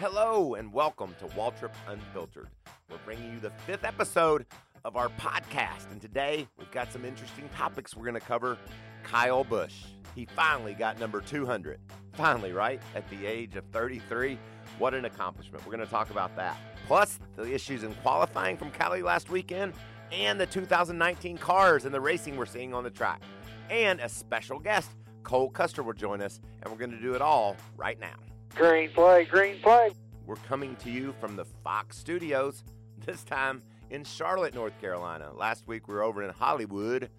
Hello 0.00 0.54
and 0.54 0.72
welcome 0.72 1.14
to 1.18 1.26
Waltrip 1.36 1.74
Unfiltered. 1.86 2.48
We're 2.90 2.96
bringing 3.04 3.34
you 3.34 3.38
the 3.38 3.50
fifth 3.66 3.84
episode 3.84 4.46
of 4.82 4.96
our 4.96 5.10
podcast, 5.10 5.92
and 5.92 6.00
today 6.00 6.48
we've 6.56 6.70
got 6.70 6.90
some 6.90 7.04
interesting 7.04 7.50
topics 7.54 7.94
we're 7.94 8.04
going 8.04 8.14
to 8.14 8.20
cover. 8.20 8.56
Kyle 9.02 9.44
Busch, 9.44 9.74
he 10.14 10.24
finally 10.24 10.72
got 10.72 10.98
number 10.98 11.20
200. 11.20 11.80
Finally, 12.14 12.52
right? 12.52 12.80
At 12.94 13.10
the 13.10 13.26
age 13.26 13.56
of 13.56 13.64
33. 13.72 14.38
What 14.78 14.94
an 14.94 15.04
accomplishment. 15.04 15.66
We're 15.66 15.76
going 15.76 15.86
to 15.86 15.92
talk 15.92 16.08
about 16.08 16.34
that. 16.36 16.56
Plus, 16.86 17.18
the 17.36 17.52
issues 17.52 17.82
in 17.82 17.92
qualifying 17.96 18.56
from 18.56 18.70
Cali 18.70 19.02
last 19.02 19.28
weekend, 19.28 19.74
and 20.10 20.40
the 20.40 20.46
2019 20.46 21.36
cars 21.36 21.84
and 21.84 21.92
the 21.92 22.00
racing 22.00 22.38
we're 22.38 22.46
seeing 22.46 22.72
on 22.72 22.84
the 22.84 22.90
track. 22.90 23.20
And 23.68 24.00
a 24.00 24.08
special 24.08 24.60
guest, 24.60 24.92
Cole 25.24 25.50
Custer, 25.50 25.82
will 25.82 25.92
join 25.92 26.22
us, 26.22 26.40
and 26.62 26.72
we're 26.72 26.78
going 26.78 26.90
to 26.90 27.02
do 27.02 27.12
it 27.12 27.20
all 27.20 27.54
right 27.76 28.00
now. 28.00 28.16
Green 28.54 28.90
flag, 28.90 29.28
green 29.28 29.60
flag. 29.62 29.92
We're 30.26 30.36
coming 30.36 30.76
to 30.76 30.90
you 30.90 31.14
from 31.20 31.36
the 31.36 31.44
Fox 31.44 31.96
Studios, 31.96 32.64
this 33.06 33.24
time 33.24 33.62
in 33.90 34.04
Charlotte, 34.04 34.54
North 34.54 34.78
Carolina. 34.80 35.30
Last 35.34 35.66
week 35.66 35.88
we 35.88 35.94
were 35.94 36.02
over 36.02 36.22
in 36.22 36.30
Hollywood 36.30 37.10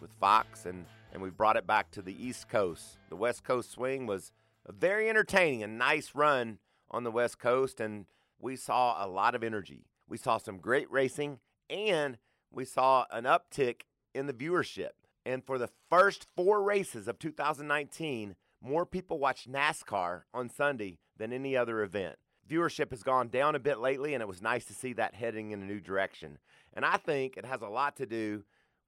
with 0.00 0.12
Fox, 0.20 0.66
and, 0.66 0.84
and 1.12 1.22
we 1.22 1.30
brought 1.30 1.56
it 1.56 1.66
back 1.66 1.90
to 1.92 2.02
the 2.02 2.14
East 2.24 2.48
Coast. 2.48 2.98
The 3.08 3.16
West 3.16 3.44
Coast 3.44 3.72
swing 3.72 4.06
was 4.06 4.30
very 4.68 5.08
entertaining, 5.08 5.62
a 5.62 5.66
nice 5.66 6.14
run 6.14 6.58
on 6.90 7.02
the 7.02 7.10
West 7.10 7.38
Coast, 7.38 7.80
and 7.80 8.06
we 8.38 8.54
saw 8.54 9.04
a 9.04 9.08
lot 9.08 9.34
of 9.34 9.42
energy. 9.42 9.86
We 10.08 10.18
saw 10.18 10.38
some 10.38 10.58
great 10.58 10.90
racing, 10.90 11.40
and 11.68 12.18
we 12.52 12.64
saw 12.64 13.06
an 13.10 13.24
uptick 13.24 13.82
in 14.14 14.26
the 14.26 14.32
viewership. 14.32 14.90
And 15.26 15.44
for 15.44 15.58
the 15.58 15.70
first 15.90 16.26
four 16.36 16.62
races 16.62 17.08
of 17.08 17.18
2019, 17.18 18.36
more 18.62 18.86
people 18.86 19.18
watched 19.18 19.50
NASCAR 19.50 20.22
on 20.34 20.48
Sunday 20.48 20.98
than 21.16 21.32
any 21.32 21.56
other 21.56 21.82
event. 21.82 22.16
Viewership 22.48 22.90
has 22.90 23.02
gone 23.02 23.28
down 23.28 23.54
a 23.54 23.60
bit 23.60 23.78
lately, 23.78 24.14
and 24.14 24.22
it 24.22 24.28
was 24.28 24.40
nice 24.40 24.64
to 24.66 24.72
see 24.72 24.92
that 24.94 25.14
heading 25.14 25.50
in 25.50 25.62
a 25.62 25.66
new 25.66 25.80
direction. 25.80 26.38
And 26.72 26.84
I 26.84 26.96
think 26.96 27.36
it 27.36 27.44
has 27.44 27.60
a 27.60 27.68
lot 27.68 27.96
to 27.96 28.06
do 28.06 28.44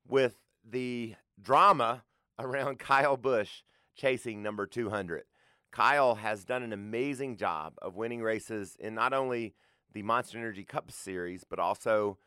with 0.09 0.36
the 0.69 1.14
drama 1.41 2.05
around 2.39 2.78
Kyle 2.78 3.17
Busch 3.17 3.62
chasing 3.94 4.42
number 4.42 4.67
200. 4.67 5.25
Kyle 5.70 6.16
has 6.16 6.44
done 6.44 6.62
an 6.62 6.72
amazing 6.72 7.37
job 7.37 7.75
of 7.81 7.97
winning 7.97 8.22
races 8.22 8.77
in 8.81 8.94
not 8.94 9.12
only 9.12 9.55
the 9.92 10.03
Monster 10.03 10.39
Energy 10.39 10.64
Cup 10.64 10.91
Series, 10.91 11.44
but 11.44 11.59
also 11.59 12.19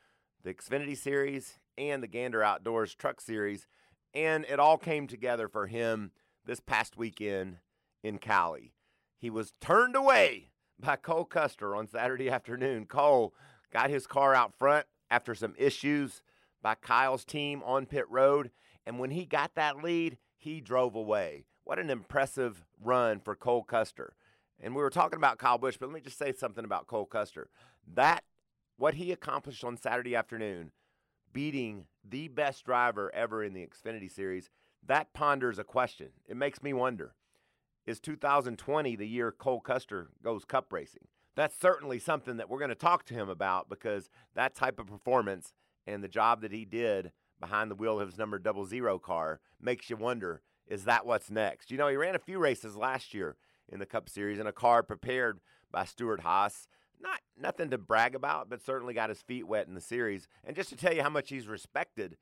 the 0.43 0.53
Xfinity 0.53 0.97
Series 0.97 1.59
and 1.77 2.03
the 2.03 2.07
Gander 2.07 2.43
Outdoors 2.43 2.93
Truck 2.93 3.19
Series. 3.19 3.67
And 4.13 4.45
it 4.45 4.59
all 4.59 4.77
came 4.77 5.07
together 5.07 5.47
for 5.47 5.67
him 5.67 6.11
this 6.45 6.59
past 6.59 6.97
weekend 6.97 7.57
in 8.03 8.17
Cali. 8.17 8.73
He 9.17 9.29
was 9.29 9.53
turned 9.61 9.95
away 9.95 10.49
by 10.79 10.97
Cole 10.97 11.25
Custer 11.25 11.75
on 11.75 11.87
Saturday 11.87 12.29
afternoon. 12.29 12.85
Cole 12.85 13.33
got 13.71 13.89
his 13.89 14.05
car 14.07 14.35
out 14.35 14.53
front 14.57 14.85
after 15.09 15.33
some 15.33 15.55
issues 15.57 16.21
by 16.61 16.75
Kyle's 16.75 17.25
team 17.25 17.61
on 17.63 17.85
pit 17.85 18.05
road. 18.09 18.51
And 18.85 18.99
when 18.99 19.11
he 19.11 19.25
got 19.25 19.55
that 19.55 19.83
lead, 19.83 20.17
he 20.37 20.59
drove 20.59 20.95
away. 20.95 21.45
What 21.63 21.79
an 21.79 21.89
impressive 21.89 22.65
run 22.81 23.19
for 23.19 23.35
Cole 23.35 23.63
Custer. 23.63 24.15
And 24.59 24.75
we 24.75 24.81
were 24.81 24.89
talking 24.89 25.17
about 25.17 25.37
Kyle 25.37 25.57
Busch, 25.57 25.77
but 25.77 25.87
let 25.87 25.95
me 25.95 26.01
just 26.01 26.17
say 26.17 26.33
something 26.33 26.65
about 26.65 26.87
Cole 26.87 27.05
Custer. 27.05 27.49
That, 27.93 28.23
what 28.77 28.95
he 28.95 29.11
accomplished 29.11 29.63
on 29.63 29.77
Saturday 29.77 30.15
afternoon, 30.15 30.71
beating 31.31 31.85
the 32.07 32.27
best 32.27 32.65
driver 32.65 33.13
ever 33.13 33.43
in 33.43 33.53
the 33.53 33.65
Xfinity 33.65 34.11
Series, 34.11 34.49
that 34.87 35.13
ponders 35.13 35.59
a 35.59 35.63
question. 35.63 36.09
It 36.27 36.37
makes 36.37 36.61
me 36.61 36.73
wonder 36.73 37.15
is 37.85 37.99
2020 37.99 38.95
the 38.95 39.07
year 39.07 39.31
Cole 39.31 39.59
Custer 39.59 40.09
goes 40.23 40.45
cup 40.45 40.71
racing? 40.71 41.07
That's 41.35 41.59
certainly 41.59 41.99
something 41.99 42.37
that 42.37 42.49
we're 42.49 42.59
going 42.59 42.69
to 42.69 42.75
talk 42.75 43.05
to 43.05 43.13
him 43.13 43.27
about 43.27 43.67
because 43.67 44.09
that 44.35 44.55
type 44.55 44.79
of 44.79 44.87
performance 44.87 45.53
and 45.85 46.03
the 46.03 46.07
job 46.07 46.41
that 46.41 46.53
he 46.53 46.63
did 46.63 47.11
behind 47.39 47.69
the 47.69 47.75
wheel 47.75 47.99
of 47.99 48.07
his 48.07 48.17
number 48.17 48.39
double 48.39 48.65
zero 48.65 48.99
car 48.99 49.41
makes 49.59 49.89
you 49.89 49.97
wonder 49.97 50.41
is 50.65 50.85
that 50.85 51.05
what's 51.05 51.29
next? 51.29 51.71
You 51.71 51.77
know, 51.77 51.89
he 51.89 51.97
ran 51.97 52.15
a 52.15 52.19
few 52.19 52.39
races 52.39 52.77
last 52.77 53.13
year 53.13 53.35
in 53.67 53.79
the 53.79 53.85
Cup 53.85 54.07
Series 54.07 54.39
in 54.39 54.47
a 54.47 54.53
car 54.53 54.81
prepared 54.81 55.41
by 55.71 55.83
Stewart-Haas. 55.83 56.69
Not 57.01 57.19
nothing 57.37 57.69
to 57.71 57.77
brag 57.77 58.15
about, 58.15 58.49
but 58.49 58.63
certainly 58.63 58.93
got 58.93 59.09
his 59.09 59.21
feet 59.21 59.45
wet 59.45 59.67
in 59.67 59.75
the 59.75 59.81
series. 59.81 60.25
And 60.41 60.55
just 60.55 60.69
to 60.69 60.77
tell 60.77 60.93
you 60.93 61.03
how 61.03 61.09
much 61.09 61.29
he's 61.29 61.47
respected, 61.47 62.15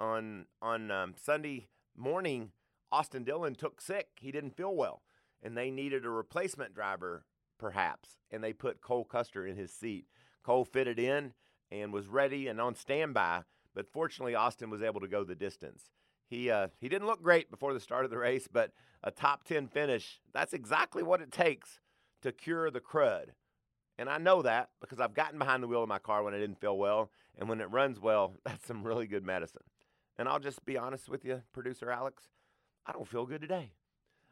on 0.00 0.46
on 0.60 0.90
um, 0.90 1.14
Sunday 1.22 1.68
morning, 2.00 2.50
Austin 2.90 3.24
Dillon 3.24 3.54
took 3.54 3.80
sick. 3.80 4.08
He 4.20 4.32
didn't 4.32 4.56
feel 4.56 4.74
well, 4.74 5.02
and 5.42 5.56
they 5.56 5.70
needed 5.70 6.04
a 6.04 6.10
replacement 6.10 6.74
driver, 6.74 7.24
perhaps, 7.58 8.18
and 8.30 8.42
they 8.42 8.52
put 8.52 8.80
Cole 8.80 9.04
Custer 9.04 9.46
in 9.46 9.56
his 9.56 9.72
seat. 9.72 10.06
Cole 10.42 10.64
fitted 10.64 10.98
in 10.98 11.34
and 11.70 11.92
was 11.92 12.08
ready 12.08 12.48
and 12.48 12.60
on 12.60 12.74
standby, 12.74 13.42
but 13.74 13.92
fortunately, 13.92 14.34
Austin 14.34 14.70
was 14.70 14.82
able 14.82 15.00
to 15.00 15.08
go 15.08 15.22
the 15.22 15.34
distance. 15.34 15.90
He, 16.26 16.50
uh, 16.50 16.68
he 16.80 16.88
didn't 16.88 17.06
look 17.06 17.22
great 17.22 17.50
before 17.50 17.74
the 17.74 17.80
start 17.80 18.04
of 18.04 18.10
the 18.10 18.18
race, 18.18 18.48
but 18.50 18.72
a 19.02 19.10
top 19.10 19.44
10 19.44 19.68
finish, 19.68 20.20
that's 20.32 20.52
exactly 20.52 21.02
what 21.02 21.20
it 21.20 21.32
takes 21.32 21.80
to 22.22 22.32
cure 22.32 22.70
the 22.70 22.80
crud. 22.80 23.26
And 23.98 24.08
I 24.08 24.18
know 24.18 24.42
that 24.42 24.70
because 24.80 24.98
I've 25.00 25.14
gotten 25.14 25.38
behind 25.38 25.62
the 25.62 25.68
wheel 25.68 25.82
of 25.82 25.88
my 25.88 25.98
car 25.98 26.22
when 26.22 26.34
I 26.34 26.38
didn't 26.38 26.60
feel 26.60 26.78
well. 26.78 27.10
And 27.38 27.48
when 27.48 27.60
it 27.60 27.70
runs 27.70 28.00
well, 28.00 28.34
that's 28.44 28.66
some 28.66 28.82
really 28.82 29.06
good 29.06 29.24
medicine. 29.24 29.62
And 30.20 30.28
I'll 30.28 30.38
just 30.38 30.66
be 30.66 30.76
honest 30.76 31.08
with 31.08 31.24
you, 31.24 31.40
producer 31.54 31.90
Alex, 31.90 32.24
I 32.84 32.92
don't 32.92 33.08
feel 33.08 33.24
good 33.24 33.40
today. 33.40 33.72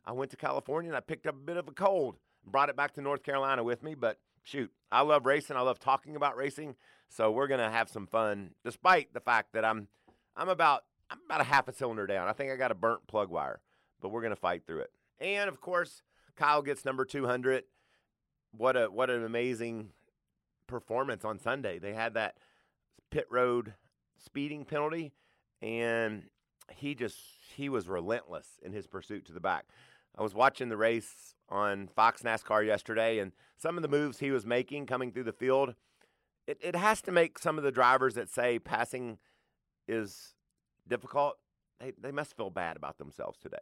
I 0.04 0.12
went 0.12 0.30
to 0.32 0.36
California 0.36 0.90
and 0.90 0.96
I 0.96 1.00
picked 1.00 1.26
up 1.26 1.34
a 1.34 1.38
bit 1.38 1.56
of 1.56 1.66
a 1.66 1.72
cold, 1.72 2.16
brought 2.44 2.68
it 2.68 2.76
back 2.76 2.92
to 2.92 3.00
North 3.00 3.22
Carolina 3.22 3.64
with 3.64 3.82
me, 3.82 3.94
but 3.94 4.18
shoot, 4.42 4.70
I 4.92 5.00
love 5.00 5.24
racing. 5.24 5.56
I 5.56 5.62
love 5.62 5.78
talking 5.78 6.14
about 6.14 6.36
racing. 6.36 6.74
So 7.08 7.30
we're 7.30 7.46
going 7.46 7.60
to 7.60 7.70
have 7.70 7.88
some 7.88 8.06
fun 8.06 8.50
despite 8.62 9.14
the 9.14 9.20
fact 9.20 9.54
that 9.54 9.64
I'm 9.64 9.88
I'm 10.36 10.50
about 10.50 10.84
I'm 11.10 11.20
about 11.24 11.40
a 11.40 11.44
half 11.44 11.68
a 11.68 11.72
cylinder 11.72 12.06
down. 12.06 12.28
I 12.28 12.34
think 12.34 12.52
I 12.52 12.56
got 12.56 12.70
a 12.70 12.74
burnt 12.74 13.06
plug 13.06 13.30
wire, 13.30 13.62
but 14.02 14.10
we're 14.10 14.20
going 14.20 14.34
to 14.34 14.36
fight 14.36 14.66
through 14.66 14.80
it. 14.80 14.90
And 15.18 15.48
of 15.48 15.62
course, 15.62 16.02
Kyle 16.36 16.60
gets 16.60 16.84
number 16.84 17.06
200. 17.06 17.64
What 18.52 18.76
a 18.76 18.88
what 18.90 19.08
an 19.08 19.24
amazing 19.24 19.92
performance 20.66 21.24
on 21.24 21.38
Sunday. 21.38 21.78
They 21.78 21.94
had 21.94 22.12
that 22.12 22.36
pit 23.10 23.26
road 23.30 23.72
speeding 24.18 24.66
penalty 24.66 25.14
and 25.62 26.24
he 26.70 26.94
just 26.94 27.18
he 27.54 27.68
was 27.68 27.88
relentless 27.88 28.46
in 28.62 28.72
his 28.72 28.86
pursuit 28.86 29.24
to 29.26 29.32
the 29.32 29.40
back. 29.40 29.66
I 30.16 30.22
was 30.22 30.34
watching 30.34 30.68
the 30.68 30.76
race 30.76 31.34
on 31.48 31.88
Fox 31.88 32.22
NASCAR 32.22 32.66
yesterday 32.66 33.18
and 33.18 33.32
some 33.56 33.76
of 33.76 33.82
the 33.82 33.88
moves 33.88 34.18
he 34.18 34.30
was 34.30 34.46
making 34.46 34.86
coming 34.86 35.12
through 35.12 35.24
the 35.24 35.32
field, 35.32 35.74
it, 36.46 36.58
it 36.60 36.76
has 36.76 37.02
to 37.02 37.12
make 37.12 37.38
some 37.38 37.58
of 37.58 37.64
the 37.64 37.72
drivers 37.72 38.14
that 38.14 38.28
say 38.28 38.58
passing 38.58 39.18
is 39.86 40.34
difficult, 40.86 41.36
they, 41.80 41.92
they 42.00 42.12
must 42.12 42.36
feel 42.36 42.50
bad 42.50 42.76
about 42.76 42.98
themselves 42.98 43.38
today 43.38 43.56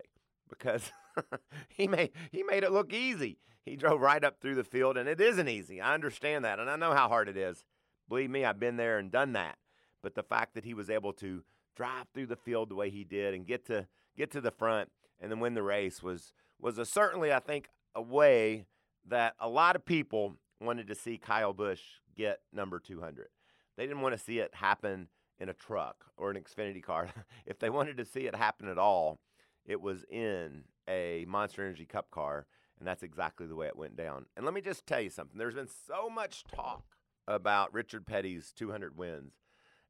because 0.49 0.91
he 1.69 1.89
made 1.89 2.11
he 2.31 2.43
made 2.43 2.65
it 2.65 2.73
look 2.73 2.93
easy. 2.93 3.39
He 3.65 3.77
drove 3.77 4.01
right 4.01 4.23
up 4.23 4.41
through 4.41 4.55
the 4.55 4.65
field, 4.65 4.97
and 4.97 5.09
it 5.09 5.21
isn't 5.21 5.49
easy. 5.49 5.81
I 5.81 5.95
understand 5.95 6.45
that, 6.45 6.61
and 6.61 6.71
I 6.71 6.77
know 6.77 6.95
how 6.95 7.09
hard 7.09 7.29
it 7.29 7.37
is. 7.37 7.65
Believe 8.09 8.31
me, 8.31 8.45
I've 8.45 8.61
been 8.61 8.77
there 8.77 8.99
and 8.99 9.11
done 9.11 9.33
that. 9.33 9.59
But 10.03 10.15
the 10.15 10.23
fact 10.23 10.55
that 10.55 10.65
he 10.65 10.73
was 10.73 10.89
able 10.89 11.13
to 11.15 11.43
drive 11.77 12.07
through 12.13 12.27
the 12.27 12.37
field 12.37 12.71
the 12.71 12.75
way 12.75 12.91
he 12.91 13.05
did 13.05 13.35
and 13.35 13.47
get 13.47 13.67
to 13.67 13.87
get 14.17 14.31
to 14.33 14.41
the 14.41 14.51
front 14.51 14.91
and 15.21 15.31
then 15.31 15.41
win 15.41 15.55
the 15.55 15.63
race 15.63 16.03
was 16.03 16.33
was 16.59 16.79
a, 16.79 16.85
certainly 16.85 17.33
I 17.33 17.39
think 17.39 17.69
a 17.95 18.03
way 18.03 18.67
that 19.07 19.35
a 19.39 19.49
lot 19.49 19.77
of 19.77 19.85
people 19.85 20.37
wanted 20.61 20.89
to 20.89 20.95
see 20.95 21.19
Kyle 21.19 21.53
Busch 21.53 21.83
get 22.17 22.41
number 22.53 22.79
200. 22.79 23.29
They 23.77 23.87
didn't 23.87 24.01
want 24.01 24.17
to 24.17 24.23
see 24.23 24.39
it 24.39 24.55
happen 24.55 25.09
in 25.39 25.49
a 25.49 25.55
truck 25.55 26.07
or 26.17 26.31
an 26.31 26.43
Xfinity 26.43 26.83
car. 26.83 27.09
if 27.47 27.59
they 27.59 27.71
wanted 27.71 27.99
to 27.99 28.05
see 28.05 28.21
it 28.21 28.35
happen 28.35 28.69
at 28.69 28.79
all, 28.79 29.19
it 29.67 29.81
was 29.81 30.05
in 30.09 30.65
a 30.89 31.25
Monster 31.29 31.63
Energy 31.63 31.85
Cup 31.85 32.11
car, 32.11 32.47
and 32.79 32.89
that's 32.89 33.03
exactly 33.03 33.47
the 33.47 33.57
way 33.57 33.67
it 33.67 33.77
went 33.77 33.97
down. 33.97 34.27
And 34.37 34.45
let 34.45 34.55
me 34.55 34.61
just 34.61 34.87
tell 34.87 35.01
you 35.01 35.11
something 35.11 35.39
there's 35.39 35.55
been 35.55 35.69
so 35.87 36.09
much 36.09 36.45
talk 36.45 36.85
about 37.29 37.75
Richard 37.75 38.07
Petty's 38.07 38.53
200 38.57 38.97
wins 38.97 39.35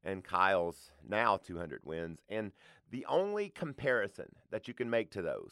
and 0.07 0.23
Kyle's 0.23 0.91
now 1.07 1.35
200 1.35 1.81
wins. 1.83 2.19
And 2.29 2.53
the 2.89 3.05
only 3.07 3.49
comparison 3.49 4.29
that 4.49 4.67
you 4.67 4.73
can 4.73 4.89
make 4.89 5.11
to 5.11 5.21
those, 5.21 5.51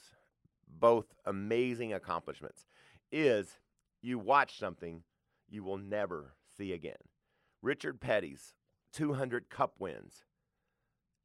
both 0.79 1.13
amazing 1.25 1.93
accomplishments, 1.93 2.65
is 3.11 3.59
you 4.01 4.17
watch 4.17 4.57
something 4.57 5.03
you 5.49 5.63
will 5.63 5.77
never 5.77 6.33
see 6.57 6.71
again. 6.71 6.93
Richard 7.61 7.99
Petty's 7.99 8.53
200 8.93 9.49
cup 9.49 9.75
wins 9.77 10.23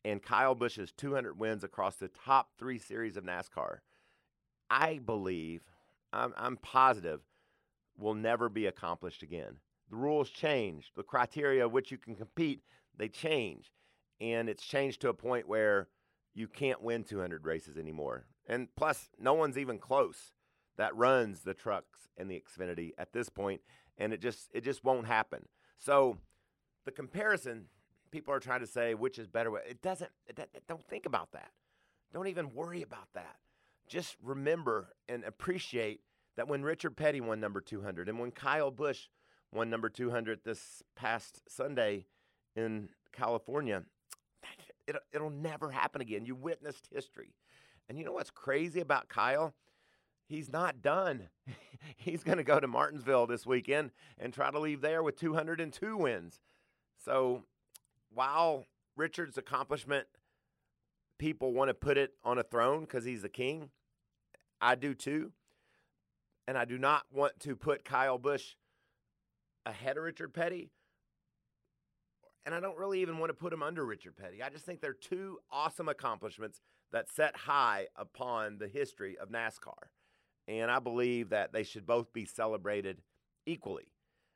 and 0.05 0.23
Kyle 0.23 0.57
Busch's 0.57 0.93
200 0.97 1.39
wins 1.39 1.63
across 1.63 1.97
the 1.97 2.09
top 2.09 2.51
three 2.59 2.79
series 2.79 3.17
of 3.17 3.25
NASCAR, 3.25 3.79
I 4.69 4.99
believe, 4.99 5.63
I'm, 6.13 6.33
I'm 6.37 6.57
positive, 6.57 7.21
will 7.97 8.15
never 8.15 8.49
be 8.49 8.67
accomplished 8.67 9.23
again. 9.23 9.59
The 9.91 9.97
rules 9.97 10.31
changed. 10.31 10.93
The 10.97 11.03
criteria 11.03 11.69
which 11.69 11.91
you 11.91 11.99
can 11.99 12.15
compete, 12.15 12.63
they 13.01 13.09
change. 13.09 13.73
And 14.21 14.49
it's 14.49 14.65
changed 14.65 15.01
to 15.01 15.09
a 15.09 15.15
point 15.15 15.49
where 15.49 15.89
you 16.35 16.47
can't 16.47 16.83
win 16.83 17.03
200 17.03 17.47
races 17.47 17.77
anymore. 17.77 18.27
And 18.47 18.69
plus, 18.77 19.09
no 19.19 19.33
one's 19.35 19.59
even 19.59 19.79
close. 19.79 20.33
that 20.77 20.97
runs 20.97 21.41
the 21.41 21.53
trucks 21.53 22.09
and 22.17 22.31
the 22.31 22.41
Xfinity 22.41 22.93
at 22.97 23.13
this 23.13 23.29
point, 23.29 23.61
and 23.99 24.13
it 24.15 24.21
just 24.21 24.49
it 24.55 24.65
just 24.65 24.83
won't 24.83 25.07
happen. 25.07 25.47
So 25.79 26.17
the 26.87 26.91
comparison, 26.91 27.67
people 28.11 28.33
are 28.33 28.41
trying 28.41 28.61
to 28.61 28.67
say 28.67 28.95
which 28.95 29.19
is 29.19 29.27
better. 29.27 29.55
It 29.59 29.83
doesn't. 29.83 30.11
Don't 30.67 30.87
think 30.89 31.05
about 31.05 31.33
that. 31.33 31.51
Don't 32.15 32.29
even 32.29 32.55
worry 32.55 32.83
about 32.83 33.09
that. 33.15 33.37
Just 33.89 34.17
remember 34.23 34.95
and 35.09 35.23
appreciate 35.25 36.01
that 36.37 36.49
when 36.49 36.63
Richard 36.63 36.97
Petty 36.97 37.21
won 37.21 37.41
number 37.41 37.61
200 37.61 38.09
and 38.09 38.19
when 38.19 38.31
Kyle 38.31 38.71
Busch 38.71 39.09
won 39.53 39.69
number 39.69 39.89
200 39.89 40.41
this 40.45 40.83
past 40.97 41.43
Sunday 41.49 42.07
in 42.61 42.89
California, 43.13 43.83
it, 44.87 44.97
it'll 45.13 45.31
never 45.31 45.71
happen 45.71 46.01
again. 46.01 46.25
You 46.25 46.35
witnessed 46.35 46.89
history. 46.93 47.35
And 47.89 47.99
you 47.99 48.05
know 48.05 48.13
what's 48.13 48.31
crazy 48.31 48.81
about 48.81 49.09
Kyle? 49.09 49.55
He's 50.27 50.53
not 50.53 50.81
done. 50.81 51.29
He's 51.97 52.23
going 52.23 52.39
to 52.39 52.45
go 52.45 52.61
to 52.61 52.69
Martinsville 52.69 53.27
this 53.27 53.45
weekend 53.45 53.91
and 54.19 54.33
try 54.33 54.51
to 54.51 54.61
leave 54.61 54.81
there 54.81 55.03
with 55.03 55.19
202 55.19 55.97
wins. 55.97 56.41
So 57.05 57.43
while 58.15 58.67
Richard's 58.97 59.39
accomplishment, 59.39 60.07
people 61.19 61.53
want 61.53 61.69
to 61.69 61.75
put 61.75 61.99
it 61.99 62.15
on 62.23 62.39
a 62.39 62.43
throne 62.43 62.83
because 62.83 63.05
he's 63.05 63.23
the 63.23 63.29
king, 63.29 63.71
I 64.61 64.75
do 64.75 64.95
too. 64.95 65.33
And 66.47 66.57
I 66.57 66.65
do 66.65 66.79
not 66.79 67.05
want 67.13 67.39
to 67.41 67.57
put 67.57 67.85
Kyle 67.85 68.19
Busch 68.19 68.55
ahead 69.67 69.97
of 69.97 70.05
Richard 70.05 70.33
Petty 70.33 70.71
and 72.45 72.55
I 72.55 72.61
don't 72.61 72.79
really 72.79 73.01
even 73.03 73.19
want 73.19 73.31
to 73.31 73.35
put 73.35 73.53
him 73.53 73.63
under 73.63 73.85
Richard 73.85 74.17
Petty. 74.17 74.43
I 74.43 74.49
just 74.49 74.65
think 74.65 74.81
they're 74.81 74.93
two 74.93 75.39
awesome 75.51 75.89
accomplishments 75.89 76.61
that 76.93 77.11
set 77.11 77.37
high 77.37 77.87
upon 77.97 78.59
the 78.59 78.69
history 78.69 79.17
of 79.19 79.31
NASCAR. 79.31 79.89
And 80.49 80.71
I 80.71 80.79
believe 80.79 81.31
that 81.31 81.53
they 81.53 81.63
should 81.63 81.87
both 81.87 82.13
be 82.13 82.25
celebrated 82.25 83.03
equally. 83.47 83.93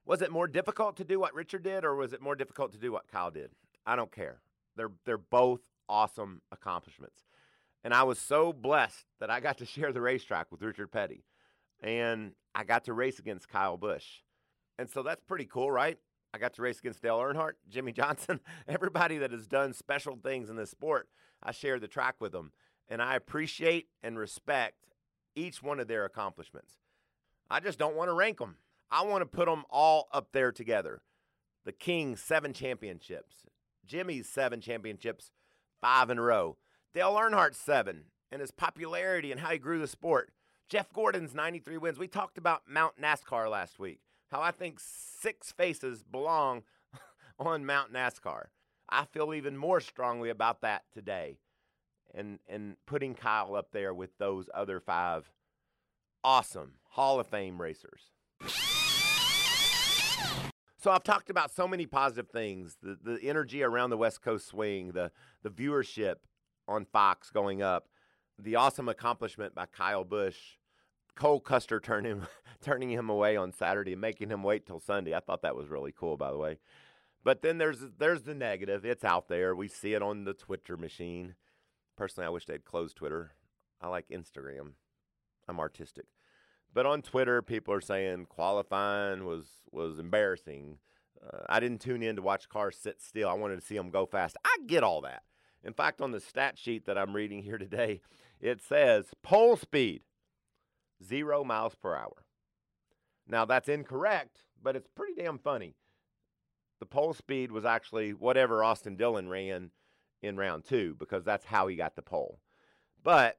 Was 0.07 0.23
it 0.23 0.31
more 0.31 0.47
difficult 0.47 0.97
to 0.99 1.05
do 1.05 1.19
what 1.19 1.35
Richard 1.35 1.63
did 1.63 1.85
or 1.85 1.97
was 1.97 2.13
it 2.13 2.21
more 2.21 2.37
difficult 2.37 2.73
to 2.73 2.79
do 2.79 2.93
what 2.93 3.09
Kyle 3.11 3.31
did? 3.31 3.51
I 3.87 3.97
don't 3.97 4.13
care. 4.13 4.41
They're 4.77 4.93
they're 5.05 5.19
both 5.19 5.61
awesome 5.89 6.43
accomplishments. 6.53 7.25
And 7.83 7.93
I 7.93 8.03
was 8.03 8.19
so 8.19 8.53
blessed 8.53 9.05
that 9.21 9.31
I 9.31 9.41
got 9.41 9.59
to 9.59 9.67
share 9.67 9.93
the 9.93 10.01
racetrack 10.01 10.51
with 10.51 10.63
Richard 10.63 10.93
Petty. 10.93 11.25
And 11.83 12.33
I 12.55 12.65
got 12.65 12.85
to 12.85 12.93
race 12.93 13.19
against 13.19 13.49
Kyle 13.49 13.77
Busch. 13.77 14.07
And 14.79 14.89
so 14.89 15.03
that's 15.03 15.23
pretty 15.23 15.45
cool, 15.45 15.71
right? 15.71 15.99
I 16.35 16.39
got 16.39 16.55
to 16.55 16.63
race 16.63 16.81
against 16.81 17.01
Dale 17.01 17.19
Earnhardt, 17.19 17.53
Jimmie 17.71 17.93
Johnson, 17.93 18.41
everybody 18.69 19.19
that 19.19 19.31
has 19.31 19.47
done 19.47 19.73
special 19.73 20.19
things 20.21 20.51
in 20.51 20.57
this 20.57 20.69
sport. 20.69 21.09
I 21.41 21.53
share 21.53 21.79
the 21.79 21.87
track 21.87 22.17
with 22.19 22.33
them, 22.33 22.51
and 22.89 23.01
I 23.01 23.15
appreciate 23.15 23.87
and 24.03 24.19
respect 24.19 24.89
each 25.37 25.63
one 25.63 25.79
of 25.79 25.87
their 25.87 26.05
accomplishments. 26.05 26.73
I 27.49 27.61
just 27.61 27.79
don't 27.79 27.95
want 27.95 28.09
to 28.09 28.15
rank 28.15 28.39
them. 28.39 28.57
I 28.91 29.03
want 29.05 29.23
to 29.23 29.27
put 29.27 29.47
them 29.47 29.63
all 29.71 30.09
up 30.13 30.31
there 30.33 30.51
together. 30.51 31.03
The 31.65 31.73
King's 31.73 32.21
seven 32.21 32.53
championships, 32.53 33.47
Jimmie's 33.87 34.29
seven 34.29 34.61
championships, 34.61 35.31
five 35.81 36.11
in 36.11 36.19
a 36.19 36.23
row, 36.23 36.57
Dale 36.93 37.15
Earnhardt's 37.15 37.59
seven, 37.59 38.07
and 38.33 38.41
his 38.41 38.51
popularity 38.51 39.31
and 39.31 39.41
how 39.41 39.51
he 39.51 39.59
grew 39.59 39.79
the 39.79 39.87
sport. 39.87 40.33
Jeff 40.69 40.93
Gordon's 40.93 41.33
93 41.33 41.77
wins. 41.77 41.97
We 41.97 42.09
talked 42.09 42.39
about 42.39 42.63
Mount 42.67 43.01
NASCAR 43.01 43.49
last 43.49 43.79
week 43.79 44.01
how 44.35 44.43
I 44.43 44.51
think 44.51 44.81
six 44.81 45.53
faces 45.53 46.03
belong 46.03 46.65
on 47.39 47.65
Mount 47.65 47.93
NASCAR. 47.93 48.47
I 48.91 49.05
feel 49.05 49.33
even 49.33 49.57
more 49.57 49.81
strongly 49.81 50.29
about 50.29 50.61
that 50.63 50.83
today 50.93 51.39
and, 52.13 52.41
and 52.49 52.75
putting 52.85 53.15
Kyle 53.15 53.55
up 53.55 53.69
there 53.71 53.95
with 53.95 54.19
those 54.19 54.51
other 54.53 54.81
five 54.81 55.31
awesome 56.25 56.73
Hall 56.91 57.21
of 57.21 57.29
Fame 57.29 57.63
racers. 57.63 58.11
So 60.79 60.91
I've 60.91 61.05
talked 61.05 61.31
about 61.31 61.55
so 61.55 61.69
many 61.69 61.87
positive 61.87 62.29
things, 62.29 62.77
the, 62.83 62.99
the 63.01 63.21
energy 63.23 63.63
around 63.63 63.91
the 63.91 63.97
West 63.97 64.21
Coast 64.21 64.49
swing, 64.49 64.93
the, 64.93 65.13
the 65.45 65.51
viewership 65.51 66.17
on 66.67 66.87
Fox 66.87 67.31
going 67.31 67.63
up, 67.63 67.87
the 68.37 68.57
awesome 68.57 68.89
accomplishment 68.89 69.55
by 69.55 69.67
Kyle 69.67 70.05
Busch, 70.05 70.57
Cole 71.15 71.41
Custer 71.41 71.81
turn 71.81 72.05
him, 72.05 72.27
turning 72.63 72.91
him 72.91 73.09
away 73.09 73.37
on 73.37 73.53
Saturday 73.53 73.93
and 73.93 74.01
making 74.01 74.31
him 74.31 74.43
wait 74.43 74.67
till 74.67 74.81
Sunday. 74.81 75.15
I 75.15 75.21
thought 75.21 75.43
that 75.43 75.57
was 75.57 75.69
really 75.69 75.93
cool, 75.93 76.17
by 76.17 76.31
the 76.31 76.39
way. 76.39 76.59
But 77.23 77.41
then 77.43 77.59
there's 77.59 77.79
there's 77.99 78.23
the 78.23 78.35
negative. 78.35 78.85
It's 78.85 79.05
out 79.05 79.29
there. 79.29 79.55
We 79.55 79.69
see 79.69 79.95
it 79.95 80.03
on 80.03 80.25
the 80.25 80.35
Twitter 80.35 80.77
machine. 80.77 81.35
Personally, 81.97 82.27
I 82.27 82.31
wish 82.31 82.45
they'd 82.45 82.65
close 82.65 82.93
Twitter. 82.93 83.33
I 83.81 83.89
like 83.89 84.09
Instagram. 84.09 84.73
I'm 85.49 85.61
artistic. 85.61 86.07
But 86.73 86.87
on 86.87 87.03
Twitter, 87.03 87.41
people 87.41 87.73
are 87.73 87.81
saying 87.81 88.27
qualifying 88.27 89.25
was 89.25 89.47
was 89.71 89.99
embarrassing. 89.99 90.79
Uh, 91.25 91.45
I 91.49 91.61
didn't 91.61 91.81
tune 91.81 92.03
in 92.03 92.17
to 92.17 92.23
watch 92.23 92.49
cars 92.49 92.77
sit 92.77 93.01
still. 93.01 93.29
I 93.29 93.35
wanted 93.35 93.61
to 93.61 93.67
see 93.67 93.77
them 93.77 93.91
go 93.91 94.05
fast. 94.05 94.37
I 94.45 94.57
get 94.67 94.83
all 94.83 95.01
that. 95.03 95.23
In 95.63 95.73
fact, 95.73 96.03
on 96.03 96.11
the 96.11 96.21
stat 96.21 96.59
sheet 96.59 96.85
that 96.85 96.99
I'm 96.99 97.17
reading 97.17 97.43
here 97.43 97.57
today, 97.57 98.03
it 98.39 98.61
says 98.61 99.07
pole 99.23 99.57
speed 99.57 100.03
zero 101.03 101.45
miles 101.45 101.75
per 101.75 101.95
hour. 101.95 102.25
Now, 103.27 103.45
that's 103.45 103.69
incorrect, 103.69 104.43
but 104.63 104.77
it's 104.77 104.89
pretty 104.95 105.15
damn 105.15 105.39
funny. 105.39 105.77
The 106.81 106.87
pole 106.87 107.15
speed 107.15 107.51
was 107.53 107.65
actually 107.65 108.13
whatever 108.13 108.63
Austin 108.63 108.97
Dillon 108.97 109.29
ran 109.29 109.71
in 110.23 110.37
round 110.37 110.65
two 110.65 110.97
because 110.99 111.25
that's 111.25 111.47
how 111.47 111.67
he 111.67 111.77
got 111.77 111.97
the 111.97 112.03
pole. 112.03 112.41
But 113.03 113.39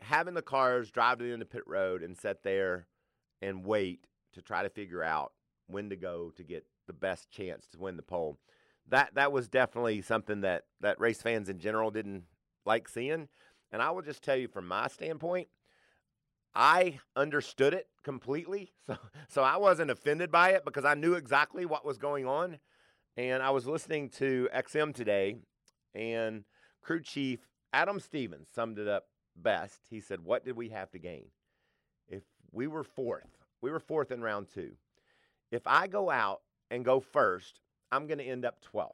having 0.00 0.34
the 0.34 0.42
cars 0.42 0.90
drive 0.90 1.18
to 1.18 1.24
the 1.24 1.32
end 1.32 1.42
of 1.42 1.50
pit 1.50 1.62
road 1.66 2.02
and 2.02 2.16
sit 2.16 2.42
there 2.42 2.88
and 3.40 3.64
wait 3.64 4.06
to 4.32 4.42
try 4.42 4.62
to 4.62 4.70
figure 4.70 5.02
out 5.02 5.32
when 5.66 5.90
to 5.90 5.96
go 5.96 6.32
to 6.36 6.42
get 6.42 6.66
the 6.86 6.92
best 6.92 7.30
chance 7.30 7.66
to 7.68 7.78
win 7.78 7.96
the 7.96 8.02
pole, 8.02 8.38
that 8.88 9.14
that 9.14 9.32
was 9.32 9.48
definitely 9.48 10.02
something 10.02 10.40
that 10.40 10.64
that 10.80 11.00
race 11.00 11.22
fans 11.22 11.48
in 11.48 11.58
general 11.58 11.90
didn't 11.90 12.24
like 12.64 12.88
seeing. 12.88 13.28
And 13.70 13.80
I 13.80 13.90
will 13.90 14.02
just 14.02 14.22
tell 14.22 14.36
you 14.36 14.48
from 14.48 14.68
my 14.68 14.88
standpoint, 14.88 15.48
I 16.54 16.98
understood 17.16 17.74
it 17.74 17.88
completely. 18.02 18.72
So, 18.84 18.98
so 19.28 19.42
I 19.42 19.58
wasn't 19.58 19.92
offended 19.92 20.32
by 20.32 20.50
it 20.50 20.64
because 20.64 20.84
I 20.84 20.94
knew 20.94 21.14
exactly 21.14 21.64
what 21.64 21.84
was 21.84 21.98
going 21.98 22.26
on. 22.26 22.58
And 23.16 23.42
I 23.42 23.50
was 23.50 23.64
listening 23.64 24.08
to 24.10 24.48
XM 24.52 24.92
today, 24.92 25.36
and 25.94 26.42
crew 26.82 27.00
chief 27.00 27.46
Adam 27.72 28.00
Stevens 28.00 28.48
summed 28.52 28.78
it 28.78 28.88
up 28.88 29.04
best. 29.36 29.80
He 29.88 30.00
said, 30.00 30.20
What 30.20 30.44
did 30.44 30.56
we 30.56 30.70
have 30.70 30.90
to 30.90 30.98
gain? 30.98 31.26
If 32.08 32.22
we 32.50 32.66
were 32.66 32.82
fourth, 32.82 33.28
we 33.60 33.70
were 33.70 33.80
fourth 33.80 34.10
in 34.10 34.20
round 34.20 34.48
two. 34.52 34.72
If 35.50 35.62
I 35.66 35.86
go 35.86 36.10
out 36.10 36.40
and 36.70 36.84
go 36.84 37.00
first, 37.00 37.60
I'm 37.90 38.06
going 38.06 38.18
to 38.18 38.24
end 38.24 38.44
up 38.44 38.58
12th. 38.74 38.92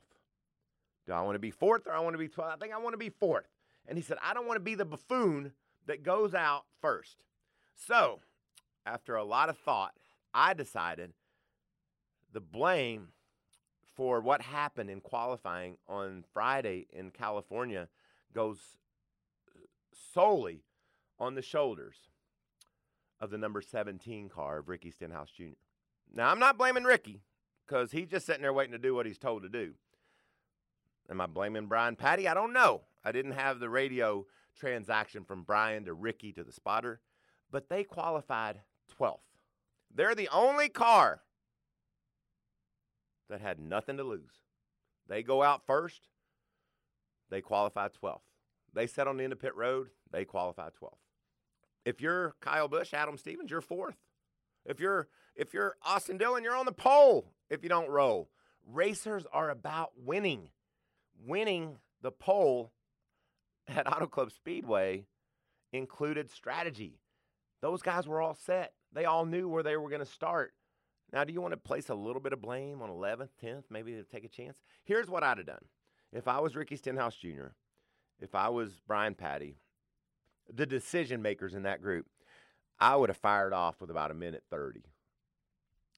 Do 1.06 1.12
I 1.12 1.22
want 1.22 1.36
to 1.36 1.40
be 1.40 1.50
fourth 1.50 1.86
or 1.86 1.92
I 1.92 2.00
want 2.00 2.14
to 2.14 2.18
be 2.18 2.28
12th? 2.28 2.52
I 2.52 2.56
think 2.56 2.74
I 2.74 2.78
want 2.78 2.92
to 2.92 2.98
be 2.98 3.10
fourth. 3.10 3.48
And 3.86 3.96
he 3.96 4.02
said, 4.02 4.18
I 4.22 4.34
don't 4.34 4.46
want 4.46 4.56
to 4.56 4.64
be 4.64 4.74
the 4.74 4.84
buffoon 4.84 5.52
that 5.86 6.02
goes 6.02 6.34
out 6.34 6.64
first. 6.82 7.16
So, 7.86 8.20
after 8.84 9.14
a 9.14 9.24
lot 9.24 9.48
of 9.48 9.56
thought, 9.56 9.94
I 10.34 10.52
decided 10.52 11.12
the 12.32 12.40
blame 12.40 13.08
for 13.94 14.20
what 14.20 14.42
happened 14.42 14.90
in 14.90 15.00
qualifying 15.00 15.76
on 15.88 16.24
Friday 16.32 16.86
in 16.92 17.10
California 17.10 17.88
goes 18.34 18.58
uh, 19.54 19.60
solely 20.12 20.64
on 21.18 21.34
the 21.34 21.42
shoulders 21.42 21.96
of 23.20 23.30
the 23.30 23.38
number 23.38 23.60
17 23.60 24.28
car 24.28 24.58
of 24.58 24.68
Ricky 24.68 24.90
Stenhouse 24.90 25.30
Jr. 25.30 25.54
Now, 26.12 26.30
I'm 26.30 26.38
not 26.38 26.58
blaming 26.58 26.84
Ricky 26.84 27.22
because 27.66 27.92
he's 27.92 28.08
just 28.08 28.26
sitting 28.26 28.42
there 28.42 28.52
waiting 28.52 28.72
to 28.72 28.78
do 28.78 28.94
what 28.94 29.06
he's 29.06 29.18
told 29.18 29.42
to 29.42 29.48
do. 29.48 29.74
Am 31.10 31.20
I 31.20 31.26
blaming 31.26 31.66
Brian 31.66 31.96
Pattie? 31.96 32.28
I 32.28 32.34
don't 32.34 32.52
know. 32.52 32.82
I 33.04 33.12
didn't 33.12 33.32
have 33.32 33.60
the 33.60 33.70
radio 33.70 34.26
transaction 34.58 35.24
from 35.24 35.42
Brian 35.42 35.84
to 35.84 35.94
Ricky 35.94 36.32
to 36.32 36.44
the 36.44 36.52
spotter 36.52 37.00
but 37.50 37.68
they 37.68 37.84
qualified 37.84 38.60
12th. 38.98 39.18
They're 39.94 40.14
the 40.14 40.28
only 40.32 40.68
car 40.68 41.22
that 43.28 43.40
had 43.40 43.58
nothing 43.58 43.96
to 43.96 44.04
lose. 44.04 44.42
They 45.08 45.22
go 45.22 45.42
out 45.42 45.62
first, 45.66 46.08
they 47.30 47.40
qualify 47.40 47.88
12th. 47.88 48.20
They 48.74 48.86
set 48.86 49.08
on 49.08 49.16
the 49.16 49.24
end 49.24 49.32
of 49.32 49.40
pit 49.40 49.56
road, 49.56 49.88
they 50.10 50.24
qualify 50.24 50.68
12th. 50.68 50.98
If 51.84 52.00
you're 52.00 52.34
Kyle 52.40 52.68
Busch, 52.68 52.92
Adam 52.92 53.16
Stevens, 53.16 53.50
you're 53.50 53.60
fourth. 53.60 53.96
If 54.66 54.80
you're 54.80 55.08
if 55.34 55.54
you're 55.54 55.76
Austin 55.82 56.18
Dillon, 56.18 56.42
you're 56.44 56.56
on 56.56 56.66
the 56.66 56.72
pole 56.72 57.32
if 57.48 57.62
you 57.62 57.68
don't 57.68 57.88
roll. 57.88 58.28
Racers 58.66 59.24
are 59.32 59.50
about 59.50 59.92
winning. 59.96 60.50
Winning 61.24 61.78
the 62.02 62.10
pole 62.10 62.72
at 63.68 63.90
Auto 63.90 64.06
Club 64.06 64.30
Speedway 64.32 65.06
included 65.72 66.30
strategy. 66.30 66.98
Those 67.60 67.82
guys 67.82 68.06
were 68.06 68.20
all 68.20 68.34
set. 68.34 68.72
They 68.92 69.04
all 69.04 69.26
knew 69.26 69.48
where 69.48 69.62
they 69.62 69.76
were 69.76 69.90
going 69.90 70.04
to 70.04 70.06
start. 70.06 70.52
Now, 71.12 71.24
do 71.24 71.32
you 71.32 71.40
want 71.40 71.52
to 71.52 71.58
place 71.58 71.88
a 71.88 71.94
little 71.94 72.20
bit 72.20 72.32
of 72.32 72.42
blame 72.42 72.82
on 72.82 72.90
11th, 72.90 73.30
10th, 73.42 73.64
maybe 73.70 73.92
to 73.92 74.02
take 74.02 74.24
a 74.24 74.28
chance? 74.28 74.58
Here's 74.84 75.08
what 75.08 75.22
I'd 75.22 75.38
have 75.38 75.46
done. 75.46 75.64
If 76.12 76.28
I 76.28 76.40
was 76.40 76.56
Ricky 76.56 76.76
Stenhouse 76.76 77.16
Jr., 77.16 77.48
if 78.20 78.34
I 78.34 78.48
was 78.48 78.80
Brian 78.86 79.14
Pattie, 79.14 79.56
the 80.52 80.66
decision 80.66 81.22
makers 81.22 81.54
in 81.54 81.62
that 81.62 81.82
group, 81.82 82.06
I 82.78 82.96
would 82.96 83.10
have 83.10 83.16
fired 83.16 83.52
off 83.52 83.80
with 83.80 83.90
about 83.90 84.10
a 84.10 84.14
minute 84.14 84.44
30. 84.50 84.82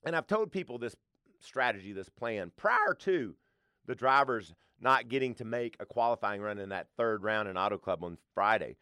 And 0.04 0.16
I've 0.16 0.26
told 0.26 0.52
people 0.52 0.78
this 0.78 0.96
strategy, 1.40 1.92
this 1.92 2.08
plan 2.08 2.52
prior 2.56 2.94
to 3.00 3.34
the 3.86 3.94
drivers 3.94 4.54
not 4.80 5.08
getting 5.08 5.34
to 5.34 5.44
make 5.44 5.76
a 5.78 5.86
qualifying 5.86 6.40
run 6.40 6.58
in 6.58 6.70
that 6.70 6.88
third 6.96 7.22
round 7.22 7.48
in 7.48 7.56
Auto 7.56 7.78
Club 7.78 8.02
on 8.02 8.16
Friday. 8.34 8.76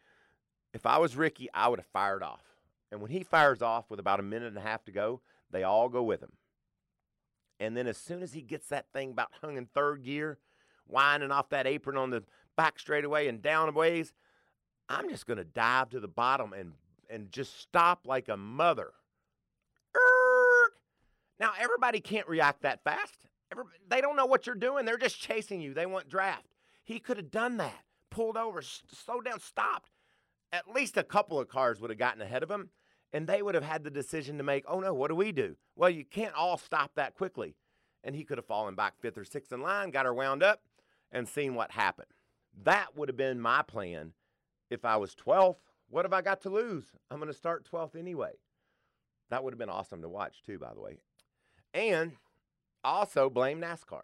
If 0.73 0.85
I 0.85 0.97
was 0.97 1.17
Ricky, 1.17 1.49
I 1.53 1.67
would 1.67 1.79
have 1.79 1.87
fired 1.87 2.23
off. 2.23 2.48
And 2.91 3.01
when 3.01 3.11
he 3.11 3.23
fires 3.23 3.61
off 3.61 3.89
with 3.89 3.99
about 3.99 4.19
a 4.19 4.23
minute 4.23 4.47
and 4.47 4.57
a 4.57 4.61
half 4.61 4.83
to 4.85 4.91
go, 4.91 5.21
they 5.51 5.63
all 5.63 5.89
go 5.89 6.03
with 6.03 6.21
him. 6.21 6.33
And 7.59 7.75
then 7.75 7.87
as 7.87 7.97
soon 7.97 8.23
as 8.23 8.33
he 8.33 8.41
gets 8.41 8.67
that 8.67 8.87
thing 8.93 9.11
about 9.11 9.31
hung 9.41 9.57
in 9.57 9.65
third 9.65 10.03
gear, 10.03 10.39
winding 10.87 11.31
off 11.31 11.49
that 11.49 11.67
apron 11.67 11.97
on 11.97 12.09
the 12.09 12.23
back 12.55 12.79
straightaway 12.79 13.27
and 13.27 13.41
down 13.41 13.69
a 13.69 13.71
ways, 13.71 14.13
I'm 14.87 15.09
just 15.09 15.27
going 15.27 15.37
to 15.37 15.43
dive 15.43 15.89
to 15.89 15.99
the 15.99 16.07
bottom 16.07 16.53
and 16.53 16.73
and 17.09 17.31
just 17.31 17.59
stop 17.59 18.05
like 18.05 18.29
a 18.29 18.37
mother. 18.37 18.91
Now 21.39 21.53
everybody 21.59 21.99
can't 22.01 22.27
react 22.27 22.61
that 22.61 22.83
fast. 22.83 23.27
Everybody, 23.51 23.77
they 23.87 24.01
don't 24.01 24.15
know 24.15 24.25
what 24.25 24.45
you're 24.45 24.55
doing. 24.55 24.85
They're 24.85 24.97
just 24.97 25.19
chasing 25.19 25.61
you. 25.61 25.73
They 25.73 25.85
want 25.85 26.09
draft. 26.09 26.45
He 26.83 26.99
could 26.99 27.17
have 27.17 27.31
done 27.31 27.57
that. 27.57 27.83
Pulled 28.11 28.37
over, 28.37 28.61
slowed 28.61 29.25
down, 29.25 29.39
stopped. 29.39 29.89
At 30.51 30.69
least 30.73 30.97
a 30.97 31.03
couple 31.03 31.39
of 31.39 31.47
cars 31.47 31.79
would 31.79 31.89
have 31.91 31.99
gotten 31.99 32.21
ahead 32.21 32.43
of 32.43 32.51
him, 32.51 32.69
and 33.13 33.27
they 33.27 33.41
would 33.41 33.55
have 33.55 33.63
had 33.63 33.83
the 33.83 33.89
decision 33.89 34.37
to 34.37 34.43
make. 34.43 34.63
Oh 34.67 34.79
no, 34.79 34.93
what 34.93 35.09
do 35.09 35.15
we 35.15 35.31
do? 35.31 35.55
Well, 35.75 35.89
you 35.89 36.05
can't 36.05 36.35
all 36.35 36.57
stop 36.57 36.91
that 36.95 37.15
quickly. 37.15 37.55
And 38.03 38.15
he 38.15 38.23
could 38.23 38.37
have 38.37 38.45
fallen 38.45 38.75
back 38.75 38.93
fifth 38.99 39.17
or 39.17 39.25
sixth 39.25 39.51
in 39.51 39.61
line, 39.61 39.91
got 39.91 40.05
her 40.05 40.13
wound 40.13 40.41
up, 40.41 40.61
and 41.11 41.27
seen 41.27 41.53
what 41.55 41.71
happened. 41.71 42.07
That 42.63 42.95
would 42.95 43.09
have 43.09 43.17
been 43.17 43.41
my 43.41 43.61
plan 43.61 44.13
if 44.69 44.85
I 44.85 44.95
was 44.97 45.15
12th. 45.15 45.57
What 45.89 46.05
have 46.05 46.13
I 46.13 46.21
got 46.21 46.41
to 46.41 46.49
lose? 46.49 46.85
I'm 47.09 47.17
going 47.17 47.31
to 47.31 47.37
start 47.37 47.67
12th 47.69 47.95
anyway. 47.97 48.33
That 49.29 49.43
would 49.43 49.53
have 49.53 49.59
been 49.59 49.69
awesome 49.69 50.01
to 50.01 50.09
watch, 50.09 50.41
too, 50.43 50.59
by 50.59 50.73
the 50.73 50.79
way. 50.79 50.97
And 51.73 52.13
also 52.83 53.29
blame 53.29 53.59
NASCAR. 53.59 54.03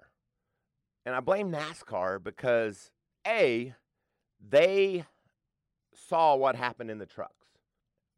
And 1.05 1.15
I 1.15 1.19
blame 1.19 1.51
NASCAR 1.51 2.23
because, 2.23 2.91
A, 3.25 3.75
they 4.45 5.05
saw 5.93 6.35
what 6.35 6.55
happened 6.55 6.91
in 6.91 6.99
the 6.99 7.05
trucks. 7.05 7.44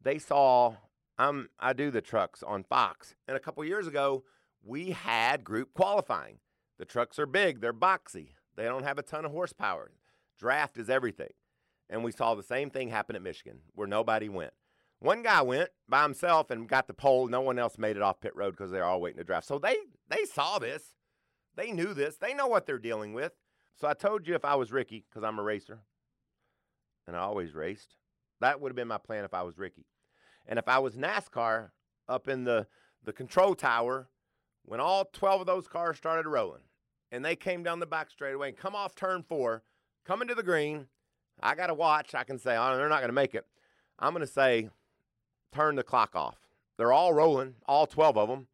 They 0.00 0.18
saw, 0.18 0.74
I'm, 1.18 1.48
I 1.58 1.72
do 1.72 1.90
the 1.90 2.00
trucks 2.00 2.42
on 2.42 2.64
Fox. 2.64 3.14
And 3.26 3.36
a 3.36 3.40
couple 3.40 3.64
years 3.64 3.86
ago, 3.86 4.24
we 4.62 4.90
had 4.90 5.44
group 5.44 5.74
qualifying. 5.74 6.38
The 6.78 6.84
trucks 6.84 7.18
are 7.18 7.26
big, 7.26 7.60
they're 7.60 7.72
boxy, 7.72 8.28
they 8.56 8.64
don't 8.64 8.84
have 8.84 8.98
a 8.98 9.02
ton 9.02 9.24
of 9.24 9.32
horsepower. 9.32 9.90
Draft 10.38 10.78
is 10.78 10.88
everything. 10.88 11.32
And 11.90 12.04
we 12.04 12.12
saw 12.12 12.34
the 12.34 12.42
same 12.42 12.70
thing 12.70 12.88
happen 12.88 13.16
at 13.16 13.22
Michigan 13.22 13.60
where 13.74 13.88
nobody 13.88 14.28
went. 14.28 14.52
One 15.00 15.22
guy 15.22 15.42
went 15.42 15.70
by 15.88 16.02
himself 16.02 16.50
and 16.50 16.68
got 16.68 16.86
the 16.86 16.94
pole. 16.94 17.28
No 17.28 17.40
one 17.40 17.58
else 17.58 17.78
made 17.78 17.96
it 17.96 18.02
off 18.02 18.20
pit 18.20 18.34
road 18.34 18.50
because 18.52 18.70
they're 18.70 18.84
all 18.84 19.00
waiting 19.00 19.18
to 19.18 19.24
draft. 19.24 19.46
So 19.46 19.58
they 19.58 19.76
they 20.08 20.24
saw 20.24 20.58
this. 20.58 20.94
They 21.56 21.72
knew 21.72 21.94
this. 21.94 22.16
They 22.16 22.34
know 22.34 22.46
what 22.46 22.66
they're 22.66 22.78
dealing 22.78 23.14
with. 23.14 23.32
So 23.76 23.88
I 23.88 23.94
told 23.94 24.26
you 24.26 24.34
if 24.34 24.44
I 24.44 24.56
was 24.56 24.72
Ricky, 24.72 25.04
because 25.08 25.22
I'm 25.24 25.38
a 25.38 25.42
racer, 25.42 25.80
and 27.06 27.16
I 27.16 27.20
always 27.20 27.54
raced, 27.54 27.94
that 28.40 28.60
would 28.60 28.70
have 28.70 28.76
been 28.76 28.88
my 28.88 28.98
plan 28.98 29.24
if 29.24 29.34
I 29.34 29.42
was 29.42 29.58
Ricky. 29.58 29.86
And 30.46 30.58
if 30.58 30.68
I 30.68 30.78
was 30.78 30.94
NASCAR 30.94 31.70
up 32.08 32.28
in 32.28 32.44
the, 32.44 32.66
the 33.04 33.12
control 33.12 33.54
tower, 33.54 34.08
when 34.64 34.80
all 34.80 35.04
12 35.12 35.42
of 35.42 35.46
those 35.46 35.68
cars 35.68 35.96
started 35.96 36.28
rolling, 36.28 36.62
and 37.10 37.24
they 37.24 37.36
came 37.36 37.62
down 37.62 37.80
the 37.80 37.86
back 37.86 38.10
straightaway 38.10 38.48
and 38.48 38.56
come 38.56 38.74
off 38.74 38.94
turn 38.94 39.22
four, 39.22 39.62
coming 40.04 40.28
to 40.28 40.34
the 40.34 40.42
green, 40.42 40.86
I 41.42 41.54
got 41.54 41.68
to 41.68 41.74
watch. 41.74 42.14
I 42.14 42.24
can 42.24 42.38
say, 42.38 42.56
oh, 42.56 42.76
they're 42.76 42.88
not 42.88 43.00
going 43.00 43.08
to 43.08 43.14
make 43.14 43.34
it. 43.34 43.46
I'm 43.98 44.12
going 44.12 44.26
to 44.26 44.32
say, 44.32 44.68
turn 45.52 45.76
the 45.76 45.82
clock 45.82 46.14
off. 46.14 46.36
They're 46.76 46.92
all 46.92 47.12
rolling, 47.12 47.54
all 47.66 47.86
12 47.86 48.16
of 48.16 48.28
them. 48.28 48.46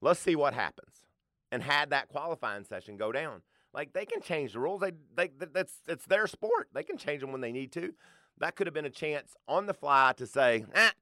Let's 0.00 0.20
see 0.20 0.36
what 0.36 0.54
happens. 0.54 1.04
And 1.50 1.62
had 1.62 1.90
that 1.90 2.08
qualifying 2.08 2.64
session 2.64 2.96
go 2.96 3.12
down. 3.12 3.42
Like 3.74 3.92
they 3.92 4.06
can 4.06 4.20
change 4.20 4.52
the 4.52 4.60
rules. 4.60 4.80
They, 4.80 4.92
they 5.14 5.30
that's 5.52 5.74
it's 5.86 6.06
their 6.06 6.26
sport. 6.26 6.68
They 6.72 6.82
can 6.82 6.96
change 6.96 7.20
them 7.20 7.32
when 7.32 7.40
they 7.40 7.52
need 7.52 7.72
to. 7.72 7.94
That 8.40 8.54
could 8.54 8.66
have 8.66 8.74
been 8.74 8.84
a 8.84 8.90
chance 8.90 9.34
on 9.48 9.66
the 9.66 9.74
fly 9.74 10.12
to 10.16 10.26
say, 10.26 10.64
ah, 10.74 10.92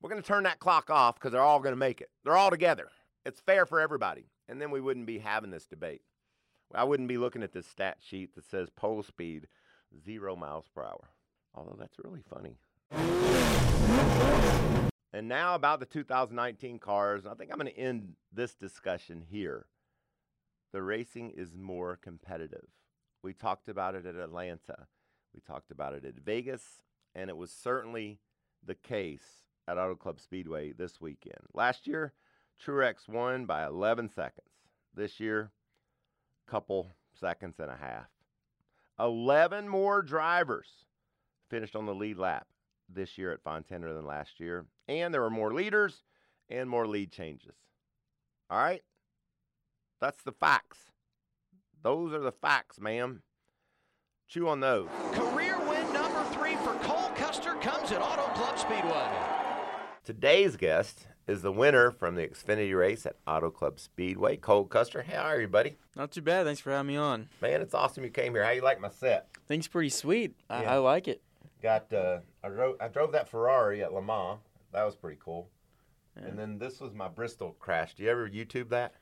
we're 0.00 0.10
going 0.10 0.22
to 0.22 0.26
turn 0.26 0.44
that 0.44 0.60
clock 0.60 0.88
off 0.88 1.16
because 1.16 1.32
they're 1.32 1.40
all 1.40 1.60
going 1.60 1.72
to 1.72 1.78
make 1.78 2.00
it. 2.00 2.10
They're 2.24 2.36
all 2.36 2.50
together. 2.50 2.88
It's 3.26 3.40
fair 3.40 3.66
for 3.66 3.80
everybody. 3.80 4.26
And 4.48 4.60
then 4.60 4.70
we 4.70 4.80
wouldn't 4.80 5.06
be 5.06 5.18
having 5.18 5.50
this 5.50 5.66
debate. 5.66 6.02
I 6.74 6.84
wouldn't 6.84 7.08
be 7.08 7.18
looking 7.18 7.42
at 7.42 7.52
this 7.52 7.66
stat 7.66 7.98
sheet 8.00 8.34
that 8.34 8.44
says 8.44 8.70
pole 8.70 9.02
speed 9.02 9.48
zero 10.04 10.36
miles 10.36 10.66
per 10.72 10.84
hour. 10.84 11.10
Although 11.54 11.76
that's 11.78 11.98
really 12.02 12.22
funny. 12.28 12.58
And 15.12 15.26
now 15.28 15.56
about 15.56 15.80
the 15.80 15.86
2019 15.86 16.78
cars. 16.78 17.26
I 17.26 17.34
think 17.34 17.50
I'm 17.50 17.58
going 17.58 17.72
to 17.72 17.78
end 17.78 18.14
this 18.32 18.54
discussion 18.54 19.24
here. 19.28 19.66
The 20.72 20.82
racing 20.82 21.30
is 21.30 21.52
more 21.52 21.96
competitive. 21.96 22.68
We 23.22 23.32
talked 23.34 23.68
about 23.68 23.96
it 23.96 24.06
at 24.06 24.14
Atlanta. 24.14 24.86
We 25.34 25.40
talked 25.40 25.70
about 25.70 25.94
it 25.94 26.04
at 26.04 26.16
Vegas, 26.16 26.82
and 27.14 27.30
it 27.30 27.36
was 27.36 27.50
certainly 27.50 28.18
the 28.64 28.74
case 28.74 29.44
at 29.68 29.78
Auto 29.78 29.94
Club 29.94 30.20
Speedway 30.20 30.72
this 30.72 31.00
weekend. 31.00 31.40
Last 31.54 31.86
year, 31.86 32.12
Truex 32.64 33.08
won 33.08 33.46
by 33.46 33.64
11 33.64 34.08
seconds. 34.08 34.48
This 34.94 35.20
year, 35.20 35.52
a 36.46 36.50
couple 36.50 36.92
seconds 37.18 37.58
and 37.58 37.70
a 37.70 37.76
half. 37.76 38.08
11 38.98 39.68
more 39.68 40.02
drivers 40.02 40.84
finished 41.48 41.74
on 41.74 41.86
the 41.86 41.94
lead 41.94 42.18
lap 42.18 42.46
this 42.88 43.16
year 43.16 43.32
at 43.32 43.42
Fontana 43.42 43.94
than 43.94 44.04
last 44.04 44.40
year. 44.40 44.66
And 44.88 45.14
there 45.14 45.22
were 45.22 45.30
more 45.30 45.54
leaders 45.54 46.02
and 46.48 46.68
more 46.68 46.86
lead 46.86 47.12
changes. 47.12 47.54
All 48.50 48.58
right? 48.58 48.82
That's 50.00 50.22
the 50.22 50.32
facts. 50.32 50.78
Those 51.82 52.12
are 52.12 52.20
the 52.20 52.32
facts, 52.32 52.80
ma'am. 52.80 53.22
Chew 54.30 54.46
on 54.46 54.60
those. 54.60 54.88
Career 55.10 55.58
win 55.68 55.92
number 55.92 56.22
three 56.30 56.54
for 56.54 56.74
Cole 56.84 57.10
Custer 57.16 57.54
comes 57.54 57.90
at 57.90 58.00
Auto 58.00 58.22
Club 58.34 58.56
Speedway. 58.60 59.10
Today's 60.04 60.54
guest 60.54 61.08
is 61.26 61.42
the 61.42 61.50
winner 61.50 61.90
from 61.90 62.14
the 62.14 62.28
Xfinity 62.28 62.78
race 62.78 63.06
at 63.06 63.16
Auto 63.26 63.50
Club 63.50 63.80
Speedway, 63.80 64.36
Cole 64.36 64.66
Custer. 64.66 65.02
How 65.02 65.22
are 65.22 65.40
you, 65.40 65.48
buddy? 65.48 65.78
Not 65.96 66.12
too 66.12 66.22
bad. 66.22 66.46
Thanks 66.46 66.60
for 66.60 66.70
having 66.70 66.86
me 66.86 66.96
on. 66.96 67.28
Man, 67.42 67.60
it's 67.60 67.74
awesome 67.74 68.04
you 68.04 68.10
came 68.10 68.32
here. 68.32 68.44
How 68.44 68.50
you 68.50 68.62
like 68.62 68.80
my 68.80 68.88
set? 68.88 69.26
Things 69.48 69.66
pretty 69.66 69.90
sweet. 69.90 70.36
I, 70.48 70.62
Yeah. 70.62 70.74
I 70.74 70.76
like 70.76 71.08
it. 71.08 71.22
Got 71.60 71.92
uh, 71.92 72.20
I 72.44 72.50
drove 72.50 72.76
I 72.80 72.86
drove 72.86 73.10
that 73.10 73.28
Ferrari 73.28 73.82
at 73.82 73.92
Le 73.92 74.00
Mans. 74.00 74.38
That 74.72 74.84
was 74.84 74.94
pretty 74.94 75.18
cool. 75.20 75.48
Yeah. 76.16 76.28
And 76.28 76.38
then 76.38 76.56
this 76.56 76.78
was 76.78 76.94
my 76.94 77.08
Bristol 77.08 77.56
crash. 77.58 77.94
Do 77.96 78.04
you 78.04 78.10
ever 78.10 78.28
YouTube 78.30 78.68
that? 78.68 78.94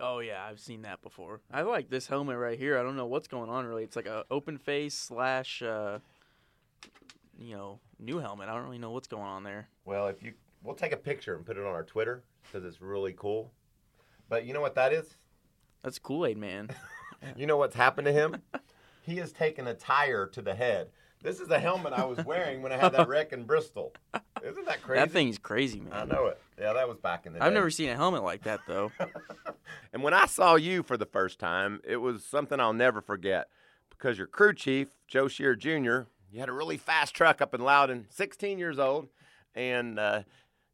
Oh 0.00 0.20
yeah, 0.20 0.44
I've 0.48 0.58
seen 0.58 0.82
that 0.82 1.02
before. 1.02 1.40
I 1.52 1.62
like 1.62 1.90
this 1.90 2.06
helmet 2.06 2.38
right 2.38 2.58
here. 2.58 2.78
I 2.78 2.82
don't 2.82 2.96
know 2.96 3.06
what's 3.06 3.28
going 3.28 3.50
on 3.50 3.66
really. 3.66 3.84
It's 3.84 3.96
like 3.96 4.06
a 4.06 4.24
open 4.30 4.56
face 4.56 4.94
slash, 4.94 5.62
uh, 5.62 5.98
you 7.38 7.54
know, 7.56 7.80
new 7.98 8.18
helmet. 8.18 8.48
I 8.48 8.54
don't 8.54 8.64
really 8.64 8.78
know 8.78 8.90
what's 8.90 9.08
going 9.08 9.26
on 9.26 9.42
there. 9.42 9.68
Well, 9.84 10.08
if 10.08 10.22
you 10.22 10.32
we'll 10.62 10.74
take 10.74 10.92
a 10.92 10.96
picture 10.96 11.34
and 11.36 11.44
put 11.44 11.56
it 11.56 11.60
on 11.60 11.72
our 11.72 11.84
Twitter 11.84 12.22
because 12.42 12.64
it's 12.64 12.80
really 12.80 13.14
cool. 13.16 13.52
But 14.28 14.46
you 14.46 14.54
know 14.54 14.60
what 14.60 14.74
that 14.76 14.92
is? 14.92 15.16
That's 15.82 15.98
Kool 15.98 16.26
Aid 16.26 16.38
Man. 16.38 16.70
You 17.36 17.46
know 17.46 17.58
what's 17.58 17.74
happened 17.74 18.06
to 18.06 18.12
him? 18.12 18.36
he 19.02 19.16
has 19.16 19.30
taken 19.30 19.66
a 19.66 19.74
tire 19.74 20.26
to 20.28 20.40
the 20.40 20.54
head. 20.54 20.88
This 21.22 21.38
is 21.38 21.48
the 21.48 21.58
helmet 21.58 21.92
I 21.92 22.06
was 22.06 22.24
wearing 22.24 22.62
when 22.62 22.72
I 22.72 22.78
had 22.78 22.92
that 22.92 23.08
wreck 23.08 23.34
in 23.34 23.44
Bristol. 23.44 23.92
Isn't 24.42 24.64
that 24.64 24.82
crazy? 24.82 25.00
that 25.00 25.10
thing's 25.10 25.36
crazy, 25.36 25.80
man. 25.80 25.92
I 25.92 26.04
know 26.04 26.28
it. 26.28 26.40
Yeah, 26.60 26.74
that 26.74 26.88
was 26.88 26.98
back 26.98 27.24
in 27.26 27.32
the 27.32 27.38
day. 27.38 27.44
I've 27.46 27.52
never 27.52 27.70
seen 27.70 27.88
a 27.88 27.96
helmet 27.96 28.22
like 28.22 28.42
that 28.42 28.60
though. 28.66 28.92
And 29.92 30.02
when 30.02 30.14
I 30.14 30.26
saw 30.26 30.54
you 30.56 30.82
for 30.82 30.96
the 30.96 31.06
first 31.06 31.38
time, 31.38 31.80
it 31.84 31.96
was 31.96 32.24
something 32.24 32.60
I'll 32.60 32.72
never 32.72 33.00
forget 33.00 33.48
because 33.88 34.18
your 34.18 34.26
crew 34.26 34.52
chief, 34.52 34.88
Joe 35.06 35.28
Shear 35.28 35.54
Jr., 35.54 36.02
you 36.30 36.38
had 36.38 36.48
a 36.48 36.52
really 36.52 36.76
fast 36.76 37.14
truck 37.14 37.40
up 37.40 37.54
in 37.54 37.60
Loudon, 37.60 38.06
16 38.10 38.58
years 38.58 38.78
old, 38.78 39.08
and 39.54 39.98
uh, 39.98 40.22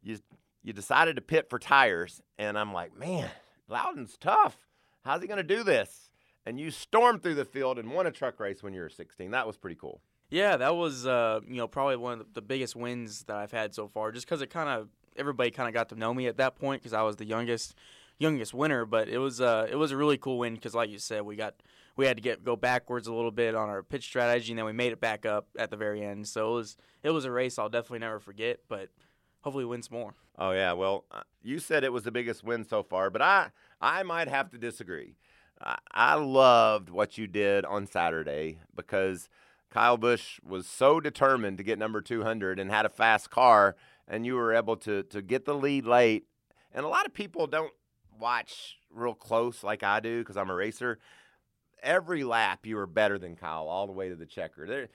you 0.02 0.18
you 0.62 0.72
decided 0.72 1.16
to 1.16 1.22
pit 1.22 1.48
for 1.48 1.58
tires. 1.58 2.20
And 2.38 2.58
I'm 2.58 2.72
like, 2.72 2.96
man, 2.98 3.30
Loudon's 3.68 4.16
tough. 4.18 4.56
How's 5.04 5.22
he 5.22 5.28
going 5.28 5.38
to 5.38 5.42
do 5.56 5.62
this? 5.62 6.10
And 6.44 6.60
you 6.60 6.70
stormed 6.70 7.22
through 7.22 7.36
the 7.36 7.44
field 7.44 7.78
and 7.78 7.90
won 7.90 8.06
a 8.06 8.10
truck 8.10 8.38
race 8.38 8.62
when 8.62 8.74
you 8.74 8.80
were 8.80 8.88
16. 8.90 9.30
That 9.30 9.46
was 9.46 9.56
pretty 9.56 9.76
cool. 9.76 10.00
yeah, 10.30 10.56
that 10.56 10.74
was 10.76 11.06
uh, 11.06 11.40
you 11.46 11.56
know 11.56 11.68
probably 11.68 11.96
one 11.96 12.20
of 12.20 12.34
the 12.34 12.42
biggest 12.42 12.76
wins 12.76 13.24
that 13.24 13.36
I've 13.36 13.52
had 13.52 13.74
so 13.74 13.88
far. 13.88 14.12
Just 14.12 14.26
because 14.26 14.42
it 14.42 14.50
kind 14.50 14.68
of 14.68 14.88
everybody 15.18 15.50
kind 15.50 15.68
of 15.68 15.75
got 15.75 15.88
to 15.90 15.96
know 15.96 16.12
me 16.12 16.26
at 16.26 16.37
that 16.38 16.56
point 16.56 16.82
because 16.82 16.92
I 16.92 17.02
was 17.02 17.16
the 17.16 17.25
youngest 17.25 17.75
youngest 18.18 18.54
winner. 18.54 18.85
But 18.85 19.08
it 19.08 19.18
was 19.18 19.40
uh, 19.40 19.66
it 19.70 19.76
was 19.76 19.92
a 19.92 19.96
really 19.96 20.18
cool 20.18 20.38
win 20.38 20.54
because 20.54 20.75
like 20.75 20.90
you 20.90 20.99
said, 20.99 21.23
we 21.23 21.37
got 21.37 21.54
we 21.96 22.06
had 22.06 22.16
to 22.16 22.23
get 22.23 22.44
go 22.44 22.56
backwards 22.56 23.06
a 23.06 23.14
little 23.14 23.30
bit 23.30 23.54
on 23.54 23.68
our 23.68 23.82
pitch 23.82 24.04
strategy, 24.04 24.52
and 24.52 24.58
then 24.58 24.66
we 24.66 24.73
made 24.73 24.92
it 24.92 25.00
back 25.00 25.26
up 25.26 25.49
at 25.58 25.70
the 25.70 25.76
very 25.76 26.02
end. 26.02 26.28
So 26.28 26.52
it 26.52 26.54
was 26.54 26.76
it 27.02 27.11
was 27.11 27.25
a 27.25 27.30
race 27.30 27.58
I'll 27.58 27.68
definitely 27.68 28.00
never 28.00 28.20
forget. 28.20 28.61
But 28.68 28.90
hopefully 29.42 29.64
win 29.64 29.82
some 29.82 29.99
more. 29.99 30.14
Oh 30.38 30.52
yeah, 30.52 30.73
well, 30.73 31.04
uh, 31.11 31.23
you 31.42 31.58
said 31.58 31.85
it 31.85 31.92
was 31.92 32.04
the 32.04 32.11
biggest 32.11 32.44
win 32.44 32.64
so 32.64 32.82
far, 32.82 33.11
but 33.11 33.23
I 33.23 33.50
I 33.80 34.02
might 34.02 34.28
have 34.28 34.50
to 34.50 34.58
disagree. 34.58 35.16
I, 35.61 35.78
I 35.90 36.14
loved 36.14 36.90
what 36.90 37.16
you 37.16 37.26
did 37.26 37.64
on 37.64 37.87
Saturday 37.87 38.58
because 38.75 39.30
Kyle 39.70 39.96
Busch 39.96 40.38
was 40.46 40.66
so 40.66 41.00
determined 41.00 41.58
to 41.58 41.64
get 41.64 41.78
number 41.78 42.00
200 42.00 42.58
and 42.58 42.70
had 42.70 42.87
a 42.87 42.90
fast 42.90 43.30
car, 43.30 43.76
and 44.08 44.25
you 44.26 44.34
were 44.34 44.54
able 44.54 44.76
to 44.78 45.02
to 45.04 45.22
get 45.22 45.44
the 45.44 45.54
lead 45.54 45.86
late. 45.86 46.26
And 46.72 46.84
a 46.84 46.88
lot 46.88 47.06
of 47.06 47.14
people 47.14 47.46
don't 47.46 47.72
watch 48.18 48.76
real 48.90 49.14
close 49.14 49.62
like 49.62 49.82
I 49.82 50.00
do 50.00 50.20
because 50.20 50.36
I'm 50.36 50.50
a 50.50 50.54
racer. 50.54 50.98
Every 51.82 52.25
lap 52.25 52.66
you 52.66 52.76
were 52.76 52.86
better 52.86 53.18
than 53.18 53.36
Kyle 53.36 53.68
all 53.68 53.86
the 53.86 53.92
way 53.92 54.08
to 54.08 54.16
the 54.16 54.26
checker. 54.26 54.66
There, 54.66 54.88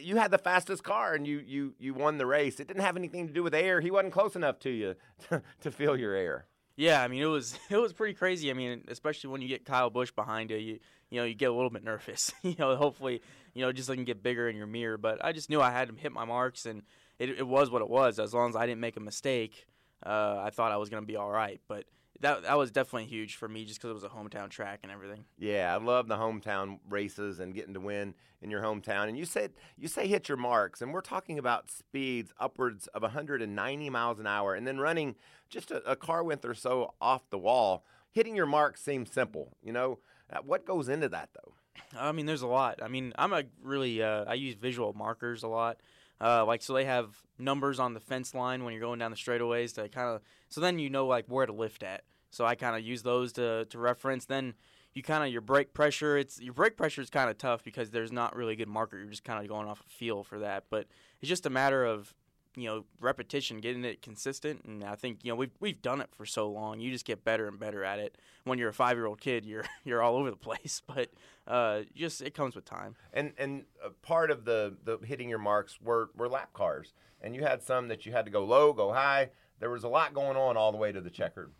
you 0.00 0.16
had 0.16 0.30
the 0.30 0.38
fastest 0.38 0.82
car 0.82 1.14
and 1.14 1.26
you 1.26 1.42
you 1.46 1.74
you 1.78 1.94
won 1.94 2.18
the 2.18 2.26
race. 2.26 2.60
It 2.60 2.68
didn't 2.68 2.82
have 2.82 2.96
anything 2.96 3.26
to 3.26 3.32
do 3.32 3.42
with 3.42 3.54
air. 3.54 3.80
He 3.80 3.90
wasn't 3.90 4.12
close 4.12 4.36
enough 4.36 4.58
to 4.60 4.70
you 4.70 4.94
to, 5.28 5.42
to 5.62 5.70
feel 5.70 5.96
your 5.96 6.14
air. 6.14 6.46
Yeah, 6.76 7.02
I 7.02 7.08
mean 7.08 7.22
it 7.22 7.26
was 7.26 7.58
it 7.70 7.76
was 7.76 7.92
pretty 7.92 8.14
crazy. 8.14 8.50
I 8.50 8.54
mean, 8.54 8.84
especially 8.88 9.30
when 9.30 9.42
you 9.42 9.48
get 9.48 9.64
Kyle 9.64 9.90
Busch 9.90 10.10
behind 10.12 10.50
you, 10.50 10.56
you 10.56 10.78
you 11.10 11.20
know 11.20 11.24
you 11.24 11.34
get 11.34 11.50
a 11.50 11.54
little 11.54 11.70
bit 11.70 11.84
nervous. 11.84 12.32
you 12.42 12.54
know, 12.58 12.76
hopefully 12.76 13.20
you 13.54 13.62
know 13.62 13.72
just 13.72 13.88
doesn't 13.88 14.04
get 14.04 14.22
bigger 14.22 14.48
in 14.48 14.56
your 14.56 14.66
mirror. 14.66 14.98
But 14.98 15.24
I 15.24 15.32
just 15.32 15.50
knew 15.50 15.60
I 15.60 15.70
had 15.70 15.88
to 15.88 15.94
hit 15.94 16.12
my 16.12 16.24
marks, 16.24 16.66
and 16.66 16.82
it, 17.20 17.38
it 17.38 17.46
was 17.46 17.70
what 17.70 17.82
it 17.82 17.88
was. 17.88 18.18
As 18.18 18.34
long 18.34 18.48
as 18.48 18.56
I 18.56 18.66
didn't 18.66 18.80
make 18.80 18.96
a 18.96 19.00
mistake, 19.00 19.66
uh, 20.04 20.40
I 20.42 20.50
thought 20.50 20.72
I 20.72 20.78
was 20.78 20.88
gonna 20.88 21.06
be 21.06 21.16
all 21.16 21.30
right. 21.30 21.60
But 21.68 21.84
that 22.20 22.42
that 22.42 22.58
was 22.58 22.70
definitely 22.70 23.06
huge 23.06 23.36
for 23.36 23.46
me 23.46 23.64
just 23.64 23.78
because 23.78 23.90
it 23.90 23.94
was 23.94 24.04
a 24.04 24.08
hometown 24.08 24.48
track 24.48 24.80
and 24.82 24.90
everything. 24.90 25.24
Yeah, 25.38 25.72
I 25.72 25.76
love 25.78 26.08
the 26.08 26.16
hometown 26.16 26.78
races 26.88 27.38
and 27.38 27.54
getting 27.54 27.74
to 27.74 27.80
win 27.80 28.14
in 28.40 28.50
your 28.50 28.62
hometown. 28.62 29.08
And 29.08 29.18
you 29.18 29.26
said 29.26 29.52
you 29.76 29.86
say 29.86 30.08
hit 30.08 30.28
your 30.28 30.38
marks, 30.38 30.80
and 30.80 30.92
we're 30.92 31.02
talking 31.02 31.38
about 31.38 31.70
speeds 31.70 32.32
upwards 32.40 32.86
of 32.88 33.02
190 33.02 33.90
miles 33.90 34.18
an 34.18 34.26
hour, 34.26 34.54
and 34.54 34.66
then 34.66 34.78
running 34.78 35.14
just 35.50 35.70
a, 35.70 35.90
a 35.90 35.96
car 35.96 36.24
width 36.24 36.44
or 36.44 36.54
so 36.54 36.94
off 37.00 37.28
the 37.28 37.38
wall. 37.38 37.84
Hitting 38.12 38.34
your 38.34 38.46
marks 38.46 38.82
seems 38.82 39.12
simple, 39.12 39.56
you 39.62 39.72
know. 39.72 39.98
Uh, 40.32 40.38
what 40.44 40.64
goes 40.64 40.88
into 40.88 41.08
that 41.10 41.28
though? 41.34 41.54
I 41.98 42.12
mean, 42.12 42.26
there's 42.26 42.42
a 42.42 42.46
lot. 42.46 42.80
I 42.82 42.88
mean, 42.88 43.12
I'm 43.16 43.32
a 43.34 43.44
really 43.62 44.02
uh, 44.02 44.24
I 44.26 44.34
use 44.34 44.54
visual 44.54 44.94
markers 44.94 45.42
a 45.42 45.48
lot. 45.48 45.78
Uh, 46.20 46.44
like 46.44 46.62
so 46.62 46.74
they 46.74 46.84
have 46.84 47.16
numbers 47.38 47.80
on 47.80 47.94
the 47.94 48.00
fence 48.00 48.34
line 48.34 48.64
when 48.64 48.74
you're 48.74 48.80
going 48.80 48.98
down 48.98 49.10
the 49.10 49.16
straightaways 49.16 49.74
to 49.74 49.88
kind 49.88 50.08
of 50.08 50.20
so 50.48 50.60
then 50.60 50.78
you 50.78 50.90
know 50.90 51.06
like 51.06 51.24
where 51.28 51.46
to 51.46 51.52
lift 51.52 51.82
at. 51.82 52.02
So 52.30 52.44
I 52.44 52.54
kind 52.54 52.76
of 52.76 52.82
use 52.82 53.02
those 53.02 53.32
to 53.34 53.64
to 53.66 53.78
reference. 53.78 54.26
Then 54.26 54.54
you 54.94 55.02
kind 55.02 55.24
of 55.24 55.32
your 55.32 55.40
brake 55.40 55.72
pressure. 55.72 56.16
It's 56.16 56.40
your 56.40 56.54
brake 56.54 56.76
pressure 56.76 57.00
is 57.00 57.10
kind 57.10 57.30
of 57.30 57.38
tough 57.38 57.62
because 57.62 57.90
there's 57.90 58.12
not 58.12 58.36
really 58.36 58.54
a 58.54 58.56
good 58.56 58.68
marker. 58.68 58.98
You're 58.98 59.06
just 59.06 59.24
kind 59.24 59.42
of 59.42 59.48
going 59.48 59.68
off 59.68 59.80
a 59.86 59.90
feel 59.90 60.22
for 60.22 60.40
that. 60.40 60.64
But 60.70 60.86
it's 61.20 61.28
just 61.28 61.46
a 61.46 61.50
matter 61.50 61.84
of 61.84 62.14
you 62.56 62.68
know 62.68 62.84
repetition, 63.00 63.60
getting 63.60 63.84
it 63.84 64.02
consistent. 64.02 64.64
And 64.64 64.84
I 64.84 64.94
think 64.94 65.20
you 65.22 65.30
know 65.30 65.36
we've 65.36 65.50
we've 65.60 65.80
done 65.80 66.00
it 66.00 66.08
for 66.14 66.26
so 66.26 66.48
long. 66.50 66.80
You 66.80 66.90
just 66.90 67.04
get 67.04 67.24
better 67.24 67.48
and 67.48 67.58
better 67.58 67.84
at 67.84 67.98
it. 67.98 68.16
When 68.44 68.58
you're 68.58 68.70
a 68.70 68.74
five 68.74 68.96
year 68.96 69.06
old 69.06 69.20
kid, 69.20 69.46
you're 69.46 69.64
you're 69.84 70.02
all 70.02 70.16
over 70.16 70.30
the 70.30 70.36
place. 70.36 70.82
But 70.90 71.10
uh, 71.46 71.82
just 71.94 72.20
it 72.20 72.34
comes 72.34 72.54
with 72.54 72.64
time. 72.64 72.96
And 73.12 73.32
and 73.38 73.64
part 74.02 74.30
of 74.30 74.44
the 74.44 74.76
the 74.84 74.98
hitting 75.04 75.28
your 75.28 75.38
marks 75.38 75.80
were 75.80 76.10
were 76.16 76.28
lap 76.28 76.52
cars, 76.52 76.92
and 77.20 77.34
you 77.34 77.42
had 77.42 77.62
some 77.62 77.88
that 77.88 78.06
you 78.06 78.12
had 78.12 78.24
to 78.24 78.30
go 78.30 78.44
low, 78.44 78.72
go 78.72 78.92
high. 78.92 79.30
There 79.60 79.70
was 79.70 79.84
a 79.84 79.88
lot 79.88 80.14
going 80.14 80.36
on 80.36 80.56
all 80.56 80.72
the 80.72 80.78
way 80.78 80.90
to 80.90 81.00
the 81.00 81.10
checkered. 81.10 81.52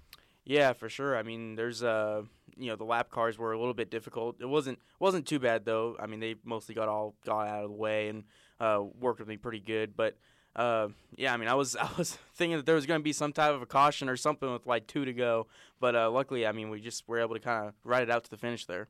Yeah, 0.44 0.72
for 0.72 0.88
sure. 0.88 1.16
I 1.16 1.22
mean, 1.22 1.54
there's 1.54 1.82
uh, 1.82 2.22
you 2.56 2.66
know, 2.70 2.76
the 2.76 2.84
lap 2.84 3.10
cars 3.10 3.38
were 3.38 3.52
a 3.52 3.58
little 3.58 3.74
bit 3.74 3.90
difficult. 3.90 4.36
It 4.40 4.48
wasn't 4.48 4.78
wasn't 4.98 5.26
too 5.26 5.38
bad 5.38 5.64
though. 5.64 5.96
I 5.98 6.06
mean, 6.06 6.20
they 6.20 6.36
mostly 6.44 6.74
got 6.74 6.88
all 6.88 7.14
got 7.24 7.46
out 7.46 7.64
of 7.64 7.70
the 7.70 7.76
way 7.76 8.08
and 8.08 8.24
uh, 8.58 8.82
worked 8.98 9.20
with 9.20 9.28
me 9.28 9.36
pretty 9.36 9.60
good. 9.60 9.96
But 9.96 10.16
uh, 10.56 10.88
yeah, 11.16 11.32
I 11.32 11.36
mean, 11.36 11.48
I 11.48 11.54
was 11.54 11.76
I 11.80 11.88
was 11.96 12.18
thinking 12.34 12.56
that 12.56 12.66
there 12.66 12.74
was 12.74 12.86
going 12.86 13.00
to 13.00 13.04
be 13.04 13.12
some 13.12 13.32
type 13.32 13.52
of 13.52 13.62
a 13.62 13.66
caution 13.66 14.08
or 14.08 14.16
something 14.16 14.52
with 14.52 14.66
like 14.66 14.86
two 14.86 15.04
to 15.04 15.12
go. 15.12 15.46
But 15.78 15.94
uh, 15.94 16.10
luckily, 16.10 16.46
I 16.46 16.52
mean, 16.52 16.70
we 16.70 16.80
just 16.80 17.08
were 17.08 17.20
able 17.20 17.34
to 17.34 17.40
kind 17.40 17.68
of 17.68 17.74
ride 17.84 18.02
it 18.02 18.10
out 18.10 18.24
to 18.24 18.30
the 18.30 18.36
finish 18.36 18.66
there. 18.66 18.88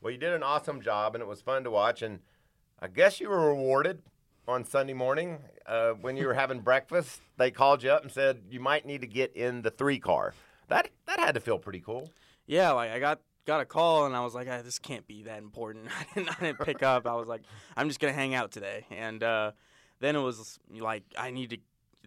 Well, 0.00 0.12
you 0.12 0.18
did 0.18 0.32
an 0.32 0.42
awesome 0.42 0.80
job, 0.80 1.14
and 1.14 1.22
it 1.22 1.26
was 1.26 1.40
fun 1.40 1.64
to 1.64 1.70
watch. 1.70 2.02
And 2.02 2.20
I 2.80 2.86
guess 2.86 3.20
you 3.20 3.28
were 3.28 3.48
rewarded 3.48 4.02
on 4.46 4.64
Sunday 4.64 4.92
morning 4.92 5.38
uh, 5.66 5.90
when 5.92 6.16
you 6.16 6.26
were 6.26 6.34
having 6.42 6.60
breakfast. 6.60 7.20
They 7.36 7.50
called 7.50 7.82
you 7.82 7.90
up 7.90 8.02
and 8.02 8.12
said 8.12 8.42
you 8.50 8.60
might 8.60 8.86
need 8.86 9.00
to 9.00 9.06
get 9.06 9.34
in 9.34 9.62
the 9.62 9.70
three 9.70 9.98
car. 9.98 10.34
That 10.68 10.90
that 11.06 11.18
had 11.18 11.34
to 11.34 11.40
feel 11.40 11.58
pretty 11.58 11.80
cool. 11.80 12.10
Yeah, 12.46 12.72
like 12.72 12.90
I 12.90 12.98
got 12.98 13.20
got 13.46 13.60
a 13.60 13.64
call 13.64 14.04
and 14.04 14.14
I 14.14 14.20
was 14.20 14.34
like, 14.34 14.46
ah, 14.50 14.60
this 14.62 14.78
can't 14.78 15.06
be 15.06 15.22
that 15.24 15.38
important. 15.38 15.88
I 16.00 16.14
didn't, 16.14 16.28
I 16.30 16.44
didn't 16.44 16.60
pick 16.60 16.82
up. 16.82 17.06
I 17.06 17.14
was 17.14 17.28
like, 17.28 17.42
I'm 17.76 17.88
just 17.88 17.98
gonna 17.98 18.12
hang 18.12 18.34
out 18.34 18.52
today. 18.52 18.86
And 18.90 19.22
uh, 19.22 19.52
then 20.00 20.16
it 20.16 20.20
was 20.20 20.58
like 20.78 21.04
I 21.16 21.30
need 21.30 21.50
to. 21.50 21.58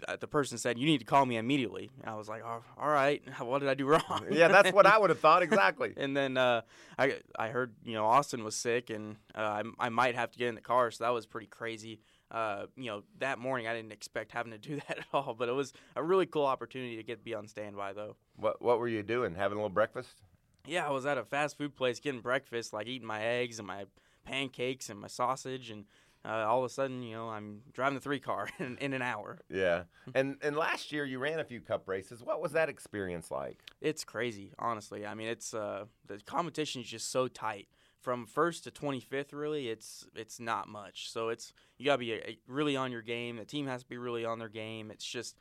Uh, 0.08 0.15
the 0.19 0.27
person 0.27 0.58
said 0.58 0.80
you 0.80 0.88
need 0.88 0.97
to 0.97 1.06
call 1.06 1.27
me 1.27 1.38
immediately. 1.38 1.91
I 2.04 2.15
was 2.15 2.27
like, 2.27 2.41
oh, 2.43 2.63
all 2.80 2.89
right. 2.89 3.21
What 3.39 3.60
did 3.60 3.69
I 3.69 3.75
do 3.75 3.86
wrong? 3.86 4.25
yeah, 4.32 4.47
that's 4.47 4.71
what 4.71 4.88
I 4.88 4.97
would 5.01 5.12
have 5.12 5.19
thought 5.19 5.43
exactly. 5.43 5.93
and 5.95 6.17
then 6.17 6.38
uh, 6.38 6.62
I 6.97 7.17
I 7.38 7.49
heard 7.49 7.75
you 7.84 7.93
know 7.93 8.06
Austin 8.06 8.43
was 8.43 8.56
sick 8.56 8.89
and 8.89 9.17
uh, 9.36 9.41
I 9.41 9.63
I 9.77 9.89
might 9.89 10.15
have 10.15 10.32
to 10.32 10.39
get 10.39 10.47
in 10.47 10.56
the 10.56 10.62
car, 10.62 10.89
so 10.89 11.04
that 11.04 11.12
was 11.12 11.25
pretty 11.27 11.47
crazy. 11.47 11.99
Uh, 12.32 12.65
you 12.77 12.86
know, 12.86 13.04
that 13.19 13.38
morning 13.38 13.67
I 13.67 13.75
didn't 13.75 13.91
expect 13.91 14.32
having 14.32 14.54
to 14.54 14.58
do 14.58 14.75
that 14.88 14.99
at 14.99 15.06
all, 15.13 15.36
but 15.38 15.49
it 15.49 15.54
was 15.54 15.71
a 15.95 16.01
really 16.01 16.25
cool 16.25 16.45
opportunity 16.45 16.95
to 16.95 17.04
get 17.04 17.17
to 17.19 17.23
be 17.23 17.36
on 17.36 17.47
standby 17.47 17.93
though. 17.93 18.15
What 18.38 18.60
What 18.62 18.80
were 18.80 18.88
you 18.88 19.04
doing? 19.04 19.36
Having 19.36 19.58
a 19.58 19.62
little 19.62 19.69
breakfast? 19.69 20.21
Yeah, 20.65 20.88
I 20.88 20.91
was 20.91 21.06
at 21.06 21.17
a 21.19 21.23
fast 21.25 21.58
food 21.60 21.75
place 21.75 21.99
getting 21.99 22.21
breakfast, 22.21 22.73
like 22.73 22.88
eating 22.88 23.08
my 23.08 23.21
eggs 23.23 23.60
and 23.60 23.67
my 23.67 23.86
pancakes 24.25 24.89
and 24.89 24.99
my 24.99 25.08
sausage, 25.08 25.69
and 25.69 25.86
uh, 26.23 26.45
all 26.47 26.60
of 26.60 26.65
a 26.65 26.73
sudden, 26.73 27.01
you 27.01 27.15
know, 27.15 27.29
I'm 27.29 27.62
driving 27.73 27.95
the 27.95 28.01
three 28.01 28.19
car 28.19 28.47
in, 28.60 28.77
in 28.77 28.93
an 28.93 29.01
hour. 29.01 29.39
Yeah, 29.49 29.84
and 30.15 30.38
and 30.41 30.55
last 30.55 30.91
year 30.91 31.05
you 31.05 31.19
ran 31.19 31.39
a 31.39 31.43
few 31.43 31.62
cup 31.62 31.88
races. 31.88 32.23
What 32.23 32.41
was 32.41 32.51
that 32.53 32.69
experience 32.69 33.31
like? 33.31 33.60
It's 33.81 34.03
crazy, 34.03 34.53
honestly. 34.60 35.05
I 35.05 35.13
mean, 35.13 35.27
it's 35.27 35.53
uh, 35.53 35.86
the 36.07 36.19
competition 36.25 36.81
is 36.81 36.88
just 36.88 37.12
so 37.12 37.27
tight 37.27 37.67
from 37.99 38.25
first 38.25 38.63
to 38.63 38.71
25th 38.71 39.31
really 39.31 39.69
it's 39.69 40.07
it's 40.15 40.39
not 40.39 40.67
much 40.67 41.12
so 41.12 41.29
it's 41.29 41.53
you 41.77 41.86
got 41.86 41.93
to 41.93 41.99
be 41.99 42.13
a, 42.13 42.15
a 42.29 42.38
really 42.47 42.75
on 42.75 42.91
your 42.91 43.03
game 43.03 43.36
the 43.36 43.45
team 43.45 43.67
has 43.67 43.84
to 43.84 43.89
be 43.89 43.95
really 43.95 44.25
on 44.25 44.39
their 44.39 44.49
game 44.49 44.89
it's 44.89 45.05
just 45.05 45.39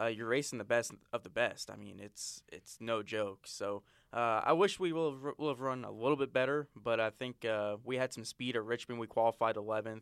uh, 0.00 0.06
you're 0.06 0.26
racing 0.26 0.56
the 0.56 0.64
best 0.64 0.92
of 1.12 1.22
the 1.22 1.28
best 1.28 1.70
i 1.70 1.76
mean 1.76 2.00
it's 2.00 2.42
it's 2.50 2.78
no 2.80 3.02
joke 3.02 3.40
so 3.44 3.82
uh, 4.12 4.40
I 4.44 4.52
wish 4.54 4.80
we 4.80 4.92
will 4.92 5.12
have, 5.12 5.34
will 5.36 5.48
have 5.48 5.60
run 5.60 5.84
a 5.84 5.90
little 5.90 6.16
bit 6.16 6.32
better, 6.32 6.66
but 6.74 6.98
I 6.98 7.10
think 7.10 7.44
uh, 7.44 7.76
we 7.84 7.96
had 7.96 8.12
some 8.12 8.24
speed 8.24 8.56
at 8.56 8.64
Richmond. 8.64 9.00
We 9.00 9.06
qualified 9.06 9.56
11th, 9.56 10.00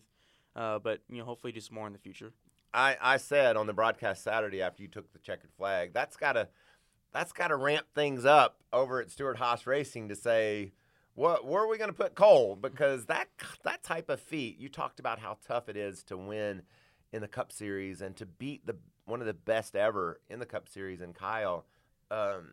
uh, 0.56 0.80
but 0.80 1.00
you 1.08 1.18
know 1.18 1.24
hopefully 1.24 1.52
do 1.52 1.60
some 1.60 1.76
more 1.76 1.86
in 1.86 1.92
the 1.92 1.98
future. 1.98 2.32
I, 2.74 2.96
I 3.00 3.16
said 3.18 3.56
on 3.56 3.66
the 3.66 3.72
broadcast 3.72 4.24
Saturday 4.24 4.60
after 4.60 4.82
you 4.82 4.88
took 4.88 5.12
the 5.12 5.18
checkered 5.18 5.52
flag, 5.56 5.92
that's 5.94 6.16
got 6.16 6.32
to 6.32 6.48
that's 7.12 7.32
got 7.32 7.48
to 7.48 7.56
ramp 7.56 7.86
things 7.94 8.24
up 8.24 8.62
over 8.72 9.00
at 9.00 9.10
Stewart-Haas 9.10 9.66
Racing 9.66 10.08
to 10.08 10.16
say 10.16 10.72
what, 11.16 11.46
where 11.46 11.62
are 11.62 11.68
we 11.68 11.78
going 11.78 11.90
to 11.90 11.96
put 11.96 12.14
Cole? 12.14 12.56
Because 12.56 13.06
that 13.06 13.28
that 13.64 13.82
type 13.82 14.08
of 14.10 14.20
feat, 14.20 14.58
you 14.58 14.68
talked 14.68 15.00
about 15.00 15.18
how 15.18 15.38
tough 15.46 15.68
it 15.68 15.76
is 15.76 16.02
to 16.04 16.16
win 16.16 16.62
in 17.12 17.22
the 17.22 17.28
Cup 17.28 17.50
Series 17.50 18.02
and 18.02 18.14
to 18.16 18.26
beat 18.26 18.66
the 18.66 18.76
one 19.06 19.20
of 19.20 19.26
the 19.26 19.34
best 19.34 19.74
ever 19.74 20.20
in 20.28 20.38
the 20.38 20.46
Cup 20.46 20.68
Series 20.68 21.00
and 21.00 21.14
Kyle. 21.14 21.64
Um, 22.10 22.52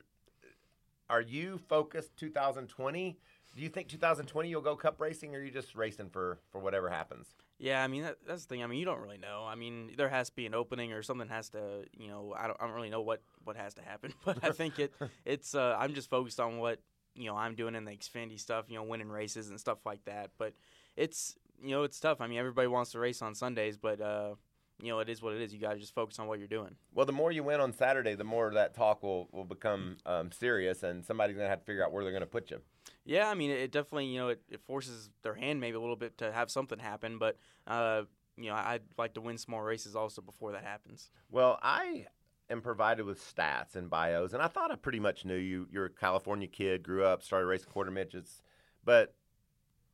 are 1.14 1.22
you 1.22 1.60
focused 1.70 2.18
2020? 2.18 3.20
Do 3.56 3.62
you 3.62 3.70
think 3.70 3.88
2020 3.88 4.50
you'll 4.50 4.62
go 4.62 4.76
Cup 4.76 5.00
racing, 5.00 5.36
or 5.36 5.40
are 5.40 5.44
you 5.44 5.52
just 5.52 5.76
racing 5.76 6.10
for 6.10 6.40
for 6.52 6.58
whatever 6.60 6.90
happens? 6.90 7.36
Yeah, 7.60 7.84
I 7.84 7.88
mean 7.88 8.02
that, 8.02 8.18
that's 8.28 8.46
the 8.46 8.56
thing. 8.56 8.64
I 8.64 8.68
mean 8.68 8.80
you 8.80 8.86
don't 8.86 9.00
really 9.00 9.20
know. 9.20 9.46
I 9.48 9.54
mean 9.54 9.92
there 9.96 10.10
has 10.10 10.30
to 10.30 10.36
be 10.36 10.48
an 10.48 10.56
opening 10.56 10.92
or 10.92 11.04
something 11.04 11.30
has 11.30 11.50
to. 11.50 11.84
You 11.96 12.08
know 12.08 12.34
I 12.36 12.48
don't, 12.48 12.58
I 12.60 12.66
don't 12.66 12.74
really 12.74 12.90
know 12.90 13.02
what 13.02 13.22
what 13.44 13.56
has 13.58 13.76
to 13.76 13.84
happen, 13.84 14.12
but 14.26 14.40
I 14.44 14.50
think 14.60 14.80
it 14.80 14.92
it's. 15.24 15.54
Uh, 15.54 15.78
I'm 15.80 15.94
just 15.94 16.10
focused 16.10 16.40
on 16.40 16.58
what 16.58 16.80
you 17.14 17.26
know 17.26 17.36
I'm 17.36 17.54
doing 17.54 17.76
in 17.76 17.86
the 17.86 17.92
Xfinity 17.92 18.40
stuff, 18.40 18.66
you 18.70 18.76
know, 18.76 18.84
winning 18.84 19.10
races 19.10 19.50
and 19.50 19.60
stuff 19.60 19.86
like 19.86 20.04
that. 20.06 20.32
But 20.40 20.54
it's 20.96 21.36
you 21.62 21.70
know 21.70 21.84
it's 21.84 22.00
tough. 22.00 22.22
I 22.22 22.28
mean, 22.28 22.40
everybody 22.40 22.68
wants 22.68 22.92
to 22.94 23.00
race 23.00 23.22
on 23.22 23.36
Sundays, 23.36 23.78
but 23.78 24.02
uh, 24.02 24.34
you 24.82 24.90
know 24.90 25.00
it 25.00 25.10
is 25.10 25.22
what 25.22 25.34
it 25.34 25.42
is. 25.42 25.54
You 25.54 25.60
got 25.60 25.74
to 25.74 25.80
just 25.80 25.94
focus 25.94 26.20
on 26.20 26.28
what 26.28 26.40
you're 26.40 26.48
doing. 26.48 26.76
Well, 26.94 27.06
the 27.06 27.12
more 27.12 27.32
you 27.32 27.44
win 27.44 27.60
on 27.60 27.74
Saturday, 27.74 28.16
the 28.16 28.24
more 28.24 28.52
that 28.54 28.74
talk 28.74 29.04
will 29.04 29.30
will 29.32 29.46
become 29.46 29.98
um, 30.06 30.32
serious, 30.32 30.84
and 30.84 31.06
somebody's 31.06 31.36
gonna 31.36 31.50
have 31.50 31.60
to 31.60 31.66
figure 31.66 31.84
out 31.84 31.92
where 31.92 32.04
they're 32.04 32.14
gonna 32.14 32.26
put 32.26 32.52
you. 32.52 32.62
Yeah, 33.06 33.30
I 33.30 33.34
mean, 33.34 33.52
it, 33.52 33.72
definitely 33.72 34.06
you 34.08 34.20
know 34.20 34.30
it, 34.30 34.42
it, 34.50 34.62
forces 34.62 35.10
their 35.22 35.36
hand 35.36 35.60
maybe 35.60 35.76
a 35.76 35.80
little 35.80 35.96
bit 35.96 36.18
to 36.20 36.32
have 36.32 36.52
something 36.52 36.80
happen, 36.80 37.18
but. 37.18 37.38
Uh, 37.68 38.04
you 38.36 38.50
know, 38.50 38.56
I'd 38.56 38.82
like 38.98 39.14
to 39.14 39.22
win 39.22 39.38
some 39.38 39.52
more 39.52 39.64
races 39.64 39.96
also 39.96 40.20
before 40.20 40.54
that 40.54 40.64
happens. 40.64 41.12
Well, 41.30 41.60
I 41.62 42.08
am 42.50 42.62
provided 42.62 43.06
with 43.06 43.20
stats 43.20 43.76
and 43.76 43.90
bios, 43.90 44.34
and 44.34 44.42
I 44.42 44.48
thought 44.48 44.72
I 44.72 44.76
pretty 44.76 45.00
much 45.00 45.24
knew 45.24 45.36
you. 45.36 45.68
You're 45.72 45.86
a 45.86 45.90
California 45.90 46.48
kid, 46.48 46.82
grew 46.82 47.04
up, 47.06 47.22
started 47.22 47.46
racing 47.46 47.70
quarter 47.70 47.92
midgets, 47.92 48.42
but 48.84 49.14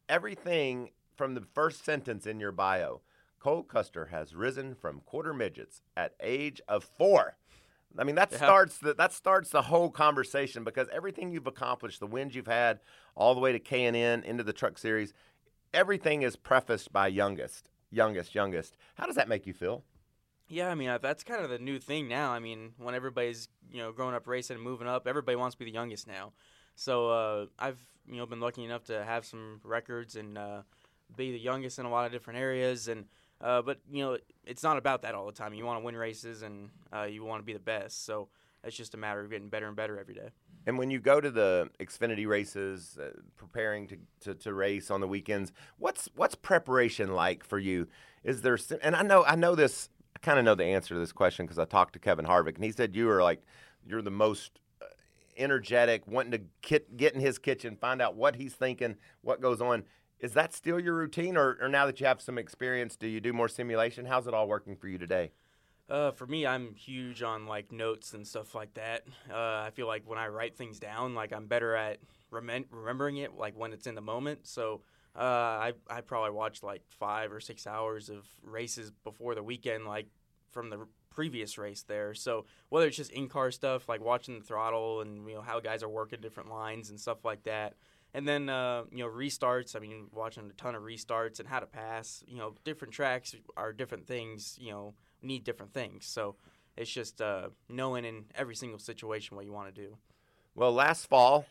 everything 0.07 0.91
from 1.15 1.35
the 1.35 1.41
first 1.53 1.83
sentence 1.83 2.25
in 2.25 2.39
your 2.39 2.53
bio, 2.53 3.01
Cole 3.39 3.63
Custer 3.63 4.08
has 4.08 4.36
risen 4.36 4.75
from 4.75 5.02
quarter 5.02 5.34
midgets 5.34 5.82
at 5.95 6.13
age 6.19 6.62
of 6.67 6.84
four. 6.84 7.38
I 7.97 8.04
mean 8.04 8.15
that 8.15 8.32
yeah. 8.32 8.38
starts 8.38 8.78
the, 8.78 8.93
that 8.95 9.13
starts 9.13 9.49
the 9.49 9.63
whole 9.63 9.89
conversation 9.89 10.63
because 10.63 10.88
everything 10.91 11.32
you've 11.32 11.47
accomplished, 11.47 11.99
the 11.99 12.08
wins 12.08 12.36
you've 12.36 12.47
had, 12.47 12.80
all 13.15 13.34
the 13.34 13.41
way 13.41 13.52
to 13.52 13.60
K 13.60 13.86
and 13.86 13.95
N 13.95 14.23
into 14.23 14.43
the 14.43 14.54
Truck 14.54 14.78
Series, 14.78 15.13
everything 15.73 16.21
is 16.21 16.36
prefaced 16.36 16.93
by 16.93 17.08
youngest, 17.08 17.69
youngest, 17.89 18.36
youngest. 18.36 18.78
How 18.95 19.08
does 19.08 19.15
that 19.15 19.28
make 19.28 19.47
you 19.47 19.54
feel? 19.54 19.84
Yeah, 20.47 20.69
I 20.69 20.75
mean 20.75 20.95
that's 21.02 21.23
kind 21.23 21.43
of 21.43 21.49
the 21.49 21.60
new 21.60 21.80
thing 21.80 22.08
now. 22.08 22.32
I 22.32 22.39
mean, 22.39 22.73
when 22.78 22.93
everybody's 22.93 23.49
you 23.71 23.80
know 23.80 23.91
growing 23.91 24.15
up 24.15 24.28
racing 24.28 24.56
and 24.56 24.63
moving 24.63 24.88
up, 24.88 25.08
everybody 25.08 25.36
wants 25.36 25.56
to 25.56 25.60
be 25.60 25.65
the 25.65 25.71
youngest 25.71 26.08
now. 26.08 26.34
So 26.75 27.10
uh, 27.10 27.45
I've 27.58 27.80
you 28.08 28.17
know 28.17 28.25
been 28.25 28.39
lucky 28.39 28.63
enough 28.63 28.84
to 28.86 29.04
have 29.04 29.25
some 29.25 29.62
records 29.63 30.15
and 30.15 30.38
uh, 30.38 30.62
be 31.15 31.32
the 31.32 31.39
youngest 31.39 31.80
in 31.80 31.86
a 31.86 31.89
lot 31.89 32.06
of 32.06 32.12
different 32.12 32.39
areas, 32.39 32.88
and 32.88 33.06
uh, 33.41 33.62
but 33.62 33.80
you 33.91 34.04
know 34.04 34.17
it's 34.45 34.63
not 34.63 34.78
about 34.78 35.02
that 35.04 35.15
all 35.15 35.25
the 35.25 35.32
time. 35.32 35.54
You 35.54 35.65
want 35.65 35.80
to 35.80 35.86
win 35.86 35.95
races, 35.95 36.41
and 36.41 36.69
uh, 36.93 37.04
you 37.04 37.23
want 37.23 37.41
to 37.41 37.45
be 37.45 37.54
the 37.54 37.60
best. 37.60 38.06
So 38.06 38.30
it's 38.63 38.75
just 38.75 38.93
a 38.93 38.97
matter 38.97 39.21
of 39.21 39.30
getting 39.30 39.49
better 39.49 39.67
and 39.67 39.75
better 39.75 39.99
every 39.99 40.13
day. 40.13 40.30
And 40.65 40.78
when 40.78 40.91
you 40.91 40.99
go 40.99 41.21
to 41.21 41.32
the 41.32 41.69
Xfinity 41.80 42.28
races, 42.28 42.97
uh, 43.02 43.12
preparing 43.38 43.88
to, 43.88 43.97
to, 44.21 44.36
to, 44.36 44.54
race 44.54 44.91
on 44.91 45.02
the 45.02 45.08
weekends, 45.08 45.52
what's 45.78 46.10
what's 46.15 46.36
preparation 46.36 47.13
like 47.13 47.43
for 47.43 47.58
you? 47.58 47.88
Is 48.23 48.41
there 48.41 48.58
and 48.82 48.95
I 48.95 49.02
know 49.02 49.23
I 49.23 49.36
know 49.36 49.56
this 49.56 49.89
I 50.15 50.19
kind 50.19 50.38
of 50.38 50.45
know 50.45 50.56
the 50.56 50.65
answer 50.65 50.93
to 50.93 50.99
this 50.99 51.13
question 51.13 51.45
because 51.45 51.60
I 51.60 51.65
talked 51.65 51.93
to 51.93 51.99
Kevin 51.99 52.25
Harvick 52.25 52.56
and 52.56 52.63
he 52.63 52.71
said 52.71 52.95
you 52.95 53.10
are 53.10 53.23
like 53.23 53.41
you're 53.88 54.02
the 54.02 54.12
most 54.12 54.60
uh, 54.82 54.86
energetic, 55.38 56.06
wanting 56.06 56.32
to 56.32 56.41
get, 56.62 56.97
get 56.97 57.15
in 57.15 57.21
his 57.21 57.39
kitchen, 57.39 57.78
find 57.78 58.02
out 58.02 58.15
what 58.15 58.36
he's 58.36 58.54
thinking, 58.54 58.95
what 59.21 59.41
goes 59.41 59.62
on. 59.62 59.84
Is 60.19 60.34
that 60.34 60.53
still 60.53 60.79
your 60.79 60.95
routine, 60.95 61.38
or, 61.38 61.58
or 61.62 61.69
now 61.69 61.86
that 61.86 61.99
you 61.99 62.05
have 62.05 62.21
some 62.21 62.38
experience, 62.38 62.95
do 62.95 63.08
you 63.08 63.21
do 63.21 63.32
more 63.32 63.47
simulation? 63.47 64.05
How's 64.05 64.27
it 64.27 64.34
all 64.34 64.47
working 64.47 64.75
for 64.75 64.88
you 64.88 64.97
today? 64.97 65.32
Uh, 65.89 66.12
for 66.12 66.27
me, 66.27 66.45
I'm 66.45 66.75
huge 66.75 67.23
on 67.23 67.47
like 67.47 67.71
notes 67.71 68.13
and 68.13 68.27
stuff 68.27 68.53
like 68.53 68.73
that. 68.75 69.03
Uh, 69.32 69.34
I 69.36 69.71
feel 69.73 69.88
like 69.88 70.03
when 70.05 70.19
I 70.19 70.27
write 70.27 70.55
things 70.55 70.77
down, 70.77 71.15
like 71.15 71.34
I'm 71.34 71.47
better 71.47 71.73
at 71.75 71.97
rem- 72.29 72.65
remembering 72.69 73.17
it, 73.17 73.36
like 73.36 73.58
when 73.58 73.73
it's 73.73 73.88
in 73.88 73.95
the 73.95 74.01
moment. 74.01 74.45
So 74.45 74.82
uh, 75.15 75.21
I 75.21 75.73
I 75.89 76.01
probably 76.01 76.32
watched 76.32 76.63
like 76.63 76.84
five 76.88 77.32
or 77.32 77.39
six 77.39 77.65
hours 77.65 78.10
of 78.10 78.27
races 78.43 78.91
before 79.03 79.34
the 79.34 79.41
weekend, 79.41 79.86
like 79.86 80.08
from 80.51 80.69
the 80.69 80.86
previous 81.10 81.58
race 81.58 81.84
there. 81.84 82.13
So 82.13 82.45
whether 82.69 82.88
it's 82.88 82.97
just 82.97 83.12
in 83.12 83.27
car 83.27 83.49
stuff, 83.49 83.89
like 83.89 84.01
watching 84.01 84.38
the 84.38 84.45
throttle 84.45 85.01
and 85.01 85.27
you 85.27 85.36
know 85.36 85.41
how 85.41 85.60
guys 85.60 85.82
are 85.82 85.89
working 85.89 86.21
different 86.21 86.49
lines 86.49 86.91
and 86.91 86.99
stuff 86.99 87.25
like 87.25 87.43
that. 87.43 87.73
And 88.13 88.27
then 88.27 88.49
uh, 88.49 88.83
you 88.91 89.03
know 89.03 89.09
restarts. 89.09 89.75
I 89.75 89.79
mean, 89.79 90.07
watching 90.13 90.49
a 90.49 90.53
ton 90.53 90.75
of 90.75 90.83
restarts 90.83 91.39
and 91.39 91.47
how 91.47 91.59
to 91.59 91.67
pass. 91.67 92.23
You 92.27 92.37
know, 92.37 92.55
different 92.63 92.93
tracks 92.93 93.35
are 93.55 93.71
different 93.71 94.07
things. 94.07 94.57
You 94.59 94.71
know 94.71 94.93
need 95.21 95.43
different 95.43 95.73
things. 95.73 96.05
So 96.05 96.35
it's 96.77 96.91
just 96.91 97.21
uh, 97.21 97.49
knowing 97.67 98.05
in 98.05 98.25
every 98.35 98.55
single 98.55 98.79
situation 98.79 99.35
what 99.35 99.45
you 99.45 99.51
want 99.51 99.73
to 99.73 99.81
do. 99.81 99.97
Well, 100.55 100.73
last 100.73 101.07
fall, 101.07 101.45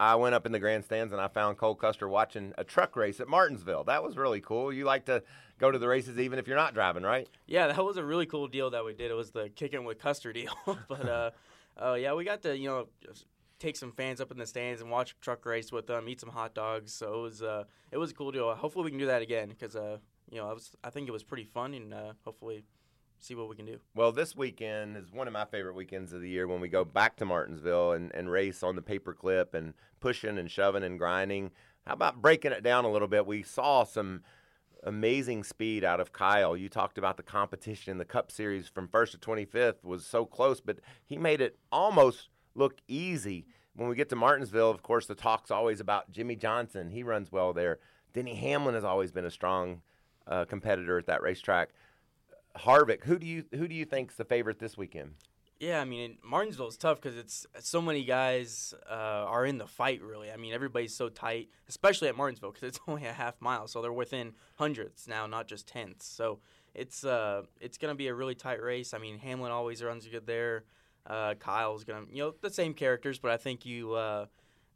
I 0.00 0.14
went 0.16 0.34
up 0.34 0.46
in 0.46 0.52
the 0.52 0.58
grandstands 0.58 1.12
and 1.12 1.20
I 1.20 1.28
found 1.28 1.58
Cole 1.58 1.74
Custer 1.74 2.08
watching 2.08 2.52
a 2.58 2.64
truck 2.64 2.96
race 2.96 3.20
at 3.20 3.28
Martinsville. 3.28 3.84
That 3.84 4.02
was 4.02 4.16
really 4.16 4.40
cool. 4.40 4.72
You 4.72 4.84
like 4.84 5.06
to 5.06 5.22
go 5.58 5.70
to 5.70 5.78
the 5.78 5.88
races 5.88 6.18
even 6.18 6.38
if 6.38 6.46
you're 6.46 6.56
not 6.56 6.74
driving, 6.74 7.02
right? 7.02 7.28
Yeah, 7.46 7.68
that 7.68 7.84
was 7.84 7.96
a 7.96 8.04
really 8.04 8.26
cool 8.26 8.46
deal 8.46 8.70
that 8.70 8.84
we 8.84 8.94
did. 8.94 9.10
It 9.10 9.14
was 9.14 9.30
the 9.30 9.48
kicking 9.48 9.84
with 9.84 9.98
Custer 9.98 10.32
deal. 10.32 10.52
but 10.88 11.08
uh, 11.08 11.30
uh, 11.82 11.94
yeah, 11.94 12.14
we 12.14 12.24
got 12.24 12.42
to 12.42 12.56
you 12.56 12.68
know 12.68 12.88
take 13.58 13.76
some 13.76 13.92
fans 13.92 14.20
up 14.20 14.30
in 14.30 14.38
the 14.38 14.46
stands 14.46 14.80
and 14.80 14.90
watch 14.90 15.12
a 15.12 15.14
truck 15.20 15.44
race 15.44 15.72
with 15.72 15.86
them, 15.86 16.08
eat 16.08 16.20
some 16.20 16.30
hot 16.30 16.54
dogs. 16.54 16.92
So 16.92 17.20
it 17.20 17.22
was 17.22 17.42
uh, 17.42 17.64
it 17.90 17.98
was 17.98 18.10
a 18.10 18.14
cool 18.14 18.30
deal. 18.30 18.54
Hopefully 18.54 18.84
we 18.84 18.90
can 18.90 18.98
do 18.98 19.06
that 19.06 19.22
again 19.22 19.48
because 19.48 19.76
uh, 19.76 19.98
you 20.30 20.38
know 20.38 20.48
I 20.48 20.52
was 20.52 20.72
I 20.82 20.90
think 20.90 21.08
it 21.08 21.12
was 21.12 21.24
pretty 21.24 21.44
fun 21.44 21.74
and 21.74 21.92
uh, 21.92 22.12
hopefully 22.24 22.64
see 23.20 23.34
what 23.34 23.48
we 23.48 23.56
can 23.56 23.66
do. 23.66 23.78
Well, 23.94 24.12
this 24.12 24.36
weekend 24.36 24.96
is 24.96 25.12
one 25.12 25.26
of 25.26 25.32
my 25.32 25.44
favorite 25.44 25.74
weekends 25.74 26.12
of 26.12 26.20
the 26.20 26.28
year 26.28 26.46
when 26.46 26.60
we 26.60 26.68
go 26.68 26.84
back 26.84 27.16
to 27.16 27.24
Martinsville 27.24 27.92
and, 27.92 28.14
and 28.14 28.30
race 28.30 28.62
on 28.62 28.76
the 28.76 28.82
paperclip 28.82 29.54
and 29.54 29.74
pushing 30.00 30.38
and 30.38 30.50
shoving 30.50 30.84
and 30.84 30.98
grinding. 30.98 31.50
How 31.86 31.94
about 31.94 32.22
breaking 32.22 32.52
it 32.52 32.62
down 32.62 32.84
a 32.84 32.90
little 32.90 33.08
bit? 33.08 33.26
We 33.26 33.42
saw 33.42 33.84
some 33.84 34.22
amazing 34.84 35.42
speed 35.42 35.84
out 35.84 36.00
of 36.00 36.12
Kyle. 36.12 36.56
You 36.56 36.68
talked 36.68 36.98
about 36.98 37.16
the 37.16 37.22
competition 37.22 37.90
in 37.90 37.98
the 37.98 38.04
Cup 38.04 38.30
Series 38.30 38.68
from 38.68 38.88
first 38.88 39.12
to 39.12 39.18
25th 39.18 39.82
was 39.82 40.06
so 40.06 40.24
close, 40.24 40.60
but 40.60 40.78
he 41.04 41.18
made 41.18 41.40
it 41.40 41.58
almost 41.72 42.28
look 42.58 42.80
easy. 42.88 43.46
When 43.74 43.88
we 43.88 43.94
get 43.94 44.08
to 44.10 44.16
Martinsville, 44.16 44.70
of 44.70 44.82
course, 44.82 45.06
the 45.06 45.14
talk's 45.14 45.50
always 45.50 45.80
about 45.80 46.10
Jimmie 46.10 46.36
Johnson. 46.36 46.90
He 46.90 47.02
runs 47.02 47.30
well 47.30 47.52
there. 47.52 47.78
Denny 48.12 48.34
Hamlin 48.34 48.74
has 48.74 48.84
always 48.84 49.12
been 49.12 49.24
a 49.24 49.30
strong 49.30 49.82
uh, 50.26 50.44
competitor 50.44 50.98
at 50.98 51.06
that 51.06 51.22
racetrack. 51.22 51.70
Harvick, 52.56 53.04
who 53.04 53.18
do 53.18 53.26
you 53.26 53.44
who 53.52 53.68
do 53.68 53.74
you 53.74 53.84
think's 53.84 54.16
the 54.16 54.24
favorite 54.24 54.58
this 54.58 54.76
weekend? 54.76 55.14
Yeah, 55.60 55.80
I 55.80 55.84
mean 55.84 56.18
Martinsville 56.24 56.68
is 56.68 56.76
tough 56.76 57.00
because 57.00 57.16
it's 57.16 57.46
so 57.60 57.82
many 57.82 58.04
guys 58.04 58.74
uh, 58.88 58.92
are 59.26 59.44
in 59.44 59.58
the 59.58 59.66
fight. 59.66 60.02
Really, 60.02 60.30
I 60.30 60.36
mean 60.36 60.52
everybody's 60.52 60.94
so 60.94 61.08
tight, 61.08 61.48
especially 61.68 62.08
at 62.08 62.16
Martinsville 62.16 62.52
because 62.52 62.68
it's 62.68 62.80
only 62.88 63.06
a 63.06 63.12
half 63.12 63.40
mile, 63.40 63.68
so 63.68 63.82
they're 63.82 63.92
within 63.92 64.32
hundredths 64.56 65.06
now, 65.08 65.26
not 65.26 65.46
just 65.46 65.66
tenths. 65.66 66.06
So 66.06 66.40
it's 66.74 67.04
uh 67.04 67.42
it's 67.60 67.78
gonna 67.78 67.94
be 67.94 68.08
a 68.08 68.14
really 68.14 68.34
tight 68.34 68.62
race. 68.62 68.94
I 68.94 68.98
mean 68.98 69.18
Hamlin 69.18 69.52
always 69.52 69.82
runs 69.82 70.06
good 70.06 70.26
there. 70.26 70.64
Uh, 71.08 71.34
Kyle's 71.34 71.84
gonna 71.84 72.04
you 72.12 72.22
know 72.22 72.34
the 72.40 72.50
same 72.50 72.74
characters, 72.74 73.18
but 73.18 73.30
I 73.30 73.36
think 73.36 73.66
you. 73.66 73.94
Uh, 73.94 74.26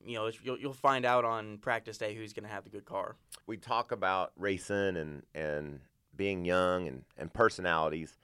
you 0.04 0.16
know, 0.16 0.28
you'll, 0.42 0.58
you'll 0.58 0.72
find 0.72 1.04
out 1.04 1.24
on 1.24 1.58
practice 1.58 1.96
day 1.96 2.12
who's 2.12 2.32
going 2.32 2.42
to 2.42 2.52
have 2.52 2.64
the 2.64 2.70
good 2.70 2.84
car. 2.84 3.14
We 3.46 3.56
talk 3.56 3.92
about 3.92 4.32
racing 4.36 4.96
and, 4.96 5.22
and 5.32 5.78
being 6.16 6.44
young 6.44 6.88
and, 6.88 7.04
and 7.16 7.32
personalities, 7.32 8.16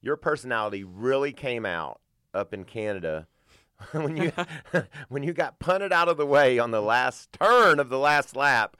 your 0.00 0.16
personality 0.16 0.84
really 0.84 1.32
came 1.32 1.66
out 1.66 2.00
up 2.34 2.52
in 2.52 2.64
Canada 2.64 3.26
when 3.92 4.16
you 4.16 4.32
when 5.08 5.22
you 5.22 5.32
got 5.32 5.58
punted 5.58 5.92
out 5.92 6.08
of 6.08 6.16
the 6.16 6.26
way 6.26 6.58
on 6.58 6.70
the 6.70 6.82
last 6.82 7.32
turn 7.32 7.80
of 7.80 7.88
the 7.88 7.98
last 7.98 8.36
lap. 8.36 8.76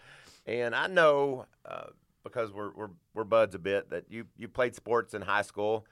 And 0.46 0.74
I 0.74 0.86
know 0.86 1.46
uh, 1.64 1.86
because 2.22 2.52
we're, 2.52 2.72
we're 2.72 2.90
we're 3.14 3.24
buds 3.24 3.54
a 3.54 3.58
bit 3.58 3.90
that 3.90 4.04
you 4.10 4.26
you 4.36 4.48
played 4.48 4.74
sports 4.74 5.14
in 5.14 5.22
high 5.22 5.42
school 5.42 5.86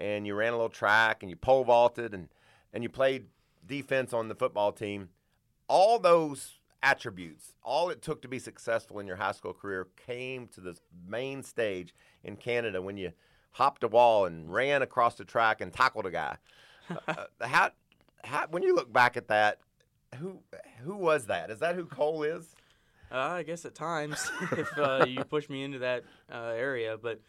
and 0.00 0.26
you 0.26 0.34
ran 0.34 0.52
a 0.52 0.56
little 0.56 0.68
track 0.70 1.22
and 1.22 1.30
you 1.30 1.36
pole 1.36 1.64
vaulted 1.64 2.14
and 2.14 2.28
and 2.72 2.82
you 2.82 2.88
played 2.88 3.26
defense 3.66 4.12
on 4.12 4.28
the 4.28 4.34
football 4.34 4.72
team. 4.72 5.10
All 5.68 5.98
those 5.98 6.58
attributes, 6.82 7.54
all 7.62 7.90
it 7.90 8.00
took 8.00 8.22
to 8.22 8.28
be 8.28 8.38
successful 8.38 8.98
in 8.98 9.06
your 9.06 9.16
high 9.16 9.32
school 9.32 9.52
career 9.52 9.88
came 10.06 10.48
to 10.48 10.60
the 10.60 10.76
main 11.06 11.42
stage 11.42 11.94
in 12.24 12.36
Canada 12.36 12.80
when 12.80 12.96
you 12.96 13.12
hopped 13.52 13.84
a 13.84 13.88
wall 13.88 14.24
and 14.24 14.52
ran 14.52 14.82
across 14.82 15.16
the 15.16 15.24
track 15.24 15.60
and 15.60 15.72
tackled 15.72 16.06
a 16.06 16.10
guy. 16.10 16.36
uh, 17.08 17.26
how, 17.40 17.70
how, 18.24 18.46
when 18.50 18.62
you 18.62 18.74
look 18.74 18.92
back 18.92 19.16
at 19.16 19.28
that, 19.28 19.58
who 20.16 20.40
who 20.82 20.96
was 20.96 21.26
that? 21.26 21.50
Is 21.50 21.60
that 21.60 21.76
who 21.76 21.84
Cole 21.84 22.24
is? 22.24 22.56
Uh, 23.12 23.16
I 23.16 23.42
guess 23.42 23.64
at 23.64 23.74
times, 23.74 24.30
if 24.52 24.78
uh, 24.78 25.04
you 25.06 25.22
push 25.24 25.48
me 25.48 25.62
into 25.62 25.80
that 25.80 26.04
uh, 26.32 26.52
area, 26.56 26.96
but 27.00 27.20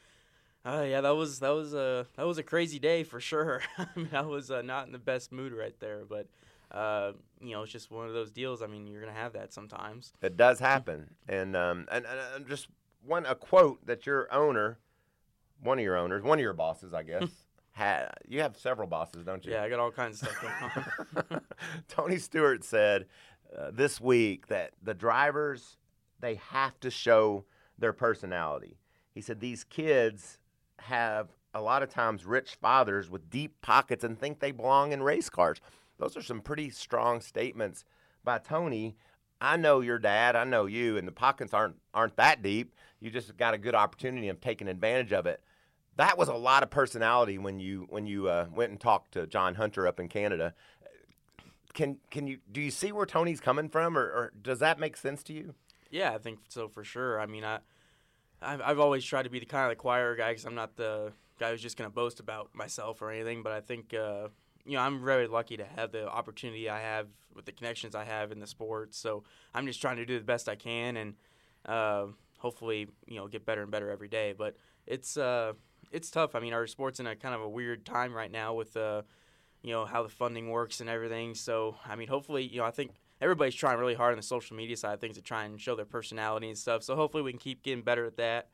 uh, 0.66 0.86
yeah, 0.88 1.02
that 1.02 1.16
was 1.16 1.40
that 1.40 1.50
was 1.50 1.74
a 1.74 2.06
that 2.16 2.26
was 2.26 2.38
a 2.38 2.44
crazy 2.44 2.80
day 2.80 3.04
for 3.04 3.20
sure. 3.20 3.62
I 3.78 3.88
mean, 3.96 4.10
I 4.14 4.22
was 4.22 4.52
uh, 4.52 4.62
not 4.62 4.86
in 4.86 4.92
the 4.92 5.00
best 5.00 5.32
mood 5.32 5.54
right 5.54 5.78
there, 5.80 6.04
but 6.08 6.28
uh, 6.72 7.14
you 7.42 7.52
know, 7.52 7.64
it's 7.64 7.72
just 7.72 7.90
one 7.92 8.08
of 8.08 8.14
those 8.14 8.32
deals. 8.32 8.62
I 8.62 8.68
mean, 8.68 8.88
you're 8.88 9.02
gonna 9.02 9.14
have 9.14 9.34
that 9.34 9.54
sometimes. 9.54 10.14
It 10.22 10.38
does 10.38 10.60
happen, 10.60 11.16
and 11.28 11.56
um, 11.56 11.88
and, 11.92 12.06
and 12.36 12.48
just 12.48 12.68
one 13.04 13.26
a 13.26 13.36
quote 13.36 13.86
that 13.88 14.06
your 14.06 14.32
owner, 14.34 14.78
one 15.62 15.80
of 15.80 15.84
your 15.84 15.98
owners, 15.98 16.24
one 16.24 16.38
of 16.38 16.44
your 16.44 16.54
bosses, 16.54 16.94
I 16.94 17.04
guess. 17.04 17.24
had 17.74 18.10
you 18.28 18.42
have 18.42 18.58
several 18.58 18.88
bosses, 18.88 19.26
don't 19.26 19.46
you? 19.46 19.54
Yeah, 19.54 19.64
I 19.64 19.70
got 19.70 19.80
all 19.80 19.92
kinds 19.92 20.22
of 20.22 20.30
stuff 20.30 20.42
going 20.42 21.26
on. 21.32 21.42
Tony 21.88 22.18
Stewart 22.18 22.64
said 22.64 23.06
uh, 23.58 23.72
this 23.72 24.00
week 24.00 24.48
that 24.48 24.72
the 24.84 24.94
drivers 24.94 25.78
they 26.20 26.36
have 26.36 26.80
to 26.82 26.92
show 26.92 27.46
their 27.80 27.94
personality. 27.94 28.78
He 29.14 29.22
said 29.22 29.40
these 29.40 29.64
kids 29.64 30.38
have 30.82 31.30
a 31.54 31.62
lot 31.62 31.84
of 31.84 31.90
times 31.90 32.26
rich 32.26 32.56
fathers 32.62 33.10
with 33.10 33.30
deep 33.30 33.62
pockets 33.62 34.04
and 34.04 34.18
think 34.18 34.40
they 34.40 34.52
belong 34.52 34.92
in 34.92 35.04
race 35.04 35.30
cars. 35.30 35.60
Those 35.98 36.18
are 36.18 36.22
some 36.22 36.42
pretty 36.42 36.70
strong 36.70 37.22
statements 37.22 37.86
by 38.24 38.40
Tony. 38.40 38.96
I 39.40 39.58
know 39.58 39.82
your 39.82 40.00
dad, 40.00 40.36
I 40.36 40.44
know 40.44 40.66
you, 40.66 40.98
and 40.98 41.08
the 41.08 41.12
pockets 41.12 41.54
aren't 41.54 41.76
aren't 41.94 42.16
that 42.18 42.42
deep. 42.42 42.76
You 43.00 43.10
just 43.10 43.36
got 43.38 43.54
a 43.54 43.58
good 43.58 43.76
opportunity 43.76 44.30
of 44.30 44.40
taking 44.40 44.68
advantage 44.68 45.12
of 45.14 45.26
it. 45.26 45.42
That 45.98 46.18
was 46.18 46.30
a 46.30 46.36
lot 46.36 46.64
of 46.64 46.70
personality 46.70 47.38
when 47.38 47.60
you 47.60 47.88
when 47.90 48.06
you 48.06 48.28
uh, 48.28 48.48
went 48.54 48.72
and 48.72 48.80
talked 48.80 49.14
to 49.14 49.28
John 49.28 49.56
Hunter 49.56 49.88
up 49.88 50.00
in 50.00 50.08
Canada. 50.08 50.54
Can 51.74 51.98
can 52.12 52.28
you 52.28 52.40
do 52.52 52.62
you 52.62 52.72
see 52.72 52.92
where 52.92 53.06
Tony's 53.06 53.40
coming 53.40 53.70
from, 53.70 53.98
or, 53.98 54.04
or 54.04 54.34
does 54.42 54.60
that 54.60 54.80
make 54.80 54.96
sense 54.96 55.24
to 55.24 55.34
you? 55.34 55.56
Yeah, 55.90 56.14
I 56.14 56.18
think 56.20 56.40
so 56.48 56.68
for 56.68 56.84
sure. 56.84 57.20
I 57.20 57.26
mean, 57.26 57.44
I 57.44 57.60
I've, 58.42 58.62
I've 58.62 58.80
always 58.80 59.04
tried 59.04 59.24
to 59.24 59.30
be 59.30 59.40
the 59.40 59.46
kind 59.46 59.66
of 59.66 59.72
the 59.72 59.76
choir 59.76 60.16
guy 60.16 60.32
because 60.32 60.46
I'm 60.46 60.56
not 60.56 60.76
the 60.76 61.12
guy 61.40 61.52
who's 61.52 61.62
just 61.62 61.78
going 61.78 61.90
to 61.90 61.94
boast 61.94 62.20
about 62.20 62.54
myself 62.54 63.02
or 63.02 63.12
anything. 63.12 63.44
But 63.44 63.52
I 63.54 63.62
think 63.62 63.94
uh, 63.94 64.30
you 64.66 64.74
know, 64.74 64.82
I'm 64.82 65.04
very 65.04 65.28
lucky 65.28 65.58
to 65.58 65.66
have 65.66 65.92
the 65.92 66.08
opportunity 66.08 66.70
I 66.70 66.80
have 66.80 67.08
with 67.36 67.46
the 67.46 67.52
connections 67.52 67.96
I 67.96 68.04
have 68.04 68.32
in 68.32 68.40
the 68.40 68.48
sport. 68.48 68.94
So 68.94 69.24
I'm 69.54 69.66
just 69.66 69.82
trying 69.82 69.98
to 69.98 70.06
do 70.06 70.18
the 70.18 70.26
best 70.26 70.50
I 70.50 70.56
can 70.56 70.98
and 70.98 71.14
uh, 71.66 72.06
hopefully, 72.38 72.88
you 73.08 73.16
know, 73.16 73.28
get 73.28 73.46
better 73.46 73.62
and 73.62 73.72
better 73.72 73.90
every 73.90 74.08
day. 74.08 74.34
But 74.38 74.56
it's 74.86 75.18
uh, 75.18 75.54
it's 75.92 76.10
tough. 76.10 76.36
I 76.36 76.40
mean, 76.40 76.54
our 76.54 76.68
sport's 76.68 77.00
in 77.00 77.08
a 77.08 77.16
kind 77.16 77.36
of 77.36 77.42
a 77.42 77.50
weird 77.50 77.86
time 77.86 78.14
right 78.14 78.32
now 78.32 78.54
with 78.54 78.76
uh, 78.78 79.04
you 79.62 79.72
know 79.72 79.86
how 79.86 80.04
the 80.04 80.10
funding 80.10 80.50
works 80.50 80.82
and 80.82 80.90
everything. 80.90 81.36
So 81.36 81.76
I 81.86 81.96
mean, 81.96 82.08
hopefully, 82.08 82.44
you 82.44 82.60
know, 82.60 82.66
I 82.66 82.72
think 82.72 82.92
everybody's 83.22 83.56
trying 83.56 83.80
really 83.80 83.94
hard 83.94 84.12
on 84.12 84.18
the 84.18 84.24
social 84.24 84.56
media 84.56 84.76
side 84.76 84.94
of 84.94 85.00
things 85.00 85.16
to 85.16 85.22
try 85.22 85.46
and 85.46 85.62
show 85.62 85.76
their 85.76 85.86
personality 85.86 86.50
and 86.50 86.58
stuff. 86.58 86.84
So 86.84 86.96
hopefully, 86.96 87.24
we 87.24 87.32
can 87.32 87.40
keep 87.40 87.64
getting 87.64 87.84
better 87.84 88.06
at 88.06 88.18
that. 88.18 88.50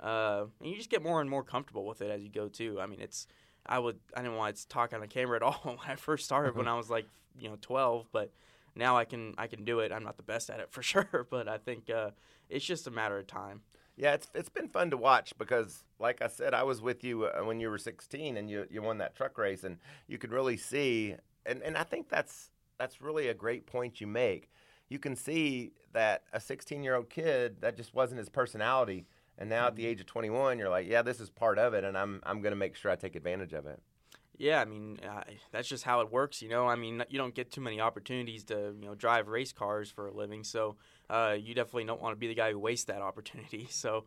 Uh, 0.00 0.46
and 0.60 0.70
you 0.70 0.76
just 0.76 0.90
get 0.90 1.02
more 1.02 1.20
and 1.20 1.28
more 1.28 1.44
comfortable 1.44 1.84
with 1.84 2.02
it 2.02 2.10
as 2.10 2.22
you 2.22 2.28
go 2.28 2.48
too. 2.48 2.80
I 2.80 2.86
mean, 2.86 3.00
it's 3.00 3.26
I 3.66 3.78
would 3.78 3.98
I 4.16 4.22
didn't 4.22 4.36
want 4.36 4.56
to 4.56 4.68
talk 4.68 4.92
on 4.92 5.00
the 5.00 5.06
camera 5.06 5.36
at 5.36 5.42
all 5.42 5.60
when 5.64 5.78
I 5.86 5.96
first 5.96 6.24
started 6.24 6.56
when 6.56 6.68
I 6.68 6.76
was 6.76 6.90
like 6.90 7.06
you 7.38 7.48
know 7.48 7.56
12, 7.60 8.08
but 8.12 8.32
now 8.74 8.96
I 8.96 9.04
can 9.04 9.34
I 9.38 9.46
can 9.46 9.64
do 9.64 9.80
it. 9.80 9.92
I'm 9.92 10.04
not 10.04 10.16
the 10.16 10.22
best 10.22 10.50
at 10.50 10.60
it 10.60 10.70
for 10.70 10.82
sure, 10.82 11.26
but 11.30 11.48
I 11.48 11.58
think 11.58 11.90
uh, 11.90 12.10
it's 12.48 12.64
just 12.64 12.86
a 12.86 12.90
matter 12.90 13.18
of 13.18 13.26
time. 13.26 13.62
Yeah, 13.96 14.14
it's 14.14 14.28
it's 14.34 14.48
been 14.48 14.68
fun 14.68 14.90
to 14.90 14.96
watch 14.96 15.36
because, 15.38 15.84
like 15.98 16.22
I 16.22 16.28
said, 16.28 16.54
I 16.54 16.62
was 16.62 16.80
with 16.80 17.04
you 17.04 17.26
uh, 17.26 17.44
when 17.44 17.60
you 17.60 17.68
were 17.68 17.78
16 17.78 18.36
and 18.36 18.50
you 18.50 18.66
you 18.70 18.82
won 18.82 18.98
that 18.98 19.14
truck 19.14 19.36
race, 19.36 19.64
and 19.64 19.76
you 20.08 20.18
could 20.18 20.32
really 20.32 20.56
see, 20.56 21.16
and 21.44 21.62
and 21.62 21.76
I 21.76 21.84
think 21.84 22.08
that's 22.08 22.48
that's 22.82 23.00
really 23.00 23.28
a 23.28 23.34
great 23.34 23.64
point 23.64 24.00
you 24.00 24.08
make. 24.08 24.50
You 24.88 24.98
can 24.98 25.14
see 25.14 25.70
that 25.92 26.24
a 26.32 26.40
16 26.40 26.82
year 26.82 26.96
old 26.96 27.08
kid 27.08 27.60
that 27.60 27.76
just 27.76 27.94
wasn't 27.94 28.18
his 28.18 28.28
personality, 28.28 29.06
and 29.38 29.48
now 29.48 29.68
at 29.68 29.76
the 29.76 29.86
age 29.86 30.00
of 30.00 30.06
21, 30.06 30.58
you're 30.58 30.68
like, 30.68 30.88
yeah, 30.88 31.00
this 31.00 31.20
is 31.20 31.30
part 31.30 31.60
of 31.60 31.74
it, 31.74 31.84
and 31.84 31.96
I'm 31.96 32.20
I'm 32.24 32.42
gonna 32.42 32.56
make 32.56 32.74
sure 32.74 32.90
I 32.90 32.96
take 32.96 33.14
advantage 33.14 33.52
of 33.52 33.66
it. 33.66 33.80
Yeah, 34.36 34.60
I 34.60 34.64
mean 34.64 34.98
uh, 35.08 35.22
that's 35.52 35.68
just 35.68 35.84
how 35.84 36.00
it 36.00 36.10
works, 36.10 36.42
you 36.42 36.48
know. 36.48 36.66
I 36.66 36.74
mean 36.74 37.04
you 37.08 37.18
don't 37.18 37.36
get 37.36 37.52
too 37.52 37.60
many 37.60 37.80
opportunities 37.80 38.42
to 38.46 38.74
you 38.80 38.88
know 38.88 38.96
drive 38.96 39.28
race 39.28 39.52
cars 39.52 39.88
for 39.88 40.08
a 40.08 40.12
living, 40.12 40.42
so 40.42 40.74
uh, 41.08 41.36
you 41.40 41.54
definitely 41.54 41.84
don't 41.84 42.02
want 42.02 42.16
to 42.16 42.18
be 42.18 42.26
the 42.26 42.34
guy 42.34 42.50
who 42.50 42.58
wastes 42.58 42.86
that 42.86 43.00
opportunity. 43.00 43.68
So 43.70 44.06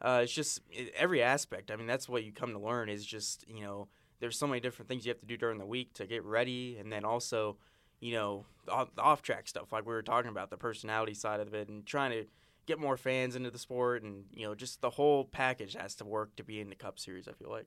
uh, 0.00 0.20
it's 0.24 0.32
just 0.32 0.62
it, 0.70 0.94
every 0.96 1.22
aspect. 1.22 1.70
I 1.70 1.76
mean 1.76 1.86
that's 1.86 2.08
what 2.08 2.24
you 2.24 2.32
come 2.32 2.52
to 2.52 2.58
learn 2.58 2.88
is 2.88 3.04
just 3.04 3.44
you 3.46 3.60
know 3.60 3.88
there's 4.18 4.38
so 4.38 4.46
many 4.46 4.60
different 4.60 4.88
things 4.88 5.04
you 5.04 5.10
have 5.10 5.20
to 5.20 5.26
do 5.26 5.36
during 5.36 5.58
the 5.58 5.66
week 5.66 5.92
to 5.94 6.06
get 6.06 6.24
ready, 6.24 6.78
and 6.78 6.90
then 6.90 7.04
also 7.04 7.58
you 8.04 8.12
know 8.12 8.44
off, 8.68 8.90
off 8.98 9.22
track 9.22 9.48
stuff 9.48 9.72
like 9.72 9.86
we 9.86 9.92
were 9.92 10.02
talking 10.02 10.30
about 10.30 10.50
the 10.50 10.58
personality 10.58 11.14
side 11.14 11.40
of 11.40 11.54
it 11.54 11.68
and 11.68 11.86
trying 11.86 12.10
to 12.10 12.26
get 12.66 12.78
more 12.78 12.98
fans 12.98 13.34
into 13.34 13.50
the 13.50 13.58
sport 13.58 14.02
and 14.02 14.24
you 14.30 14.46
know 14.46 14.54
just 14.54 14.82
the 14.82 14.90
whole 14.90 15.24
package 15.24 15.74
has 15.74 15.94
to 15.94 16.04
work 16.04 16.36
to 16.36 16.44
be 16.44 16.60
in 16.60 16.68
the 16.68 16.74
Cup 16.74 16.98
Series. 16.98 17.26
I 17.26 17.32
feel 17.32 17.50
like. 17.50 17.66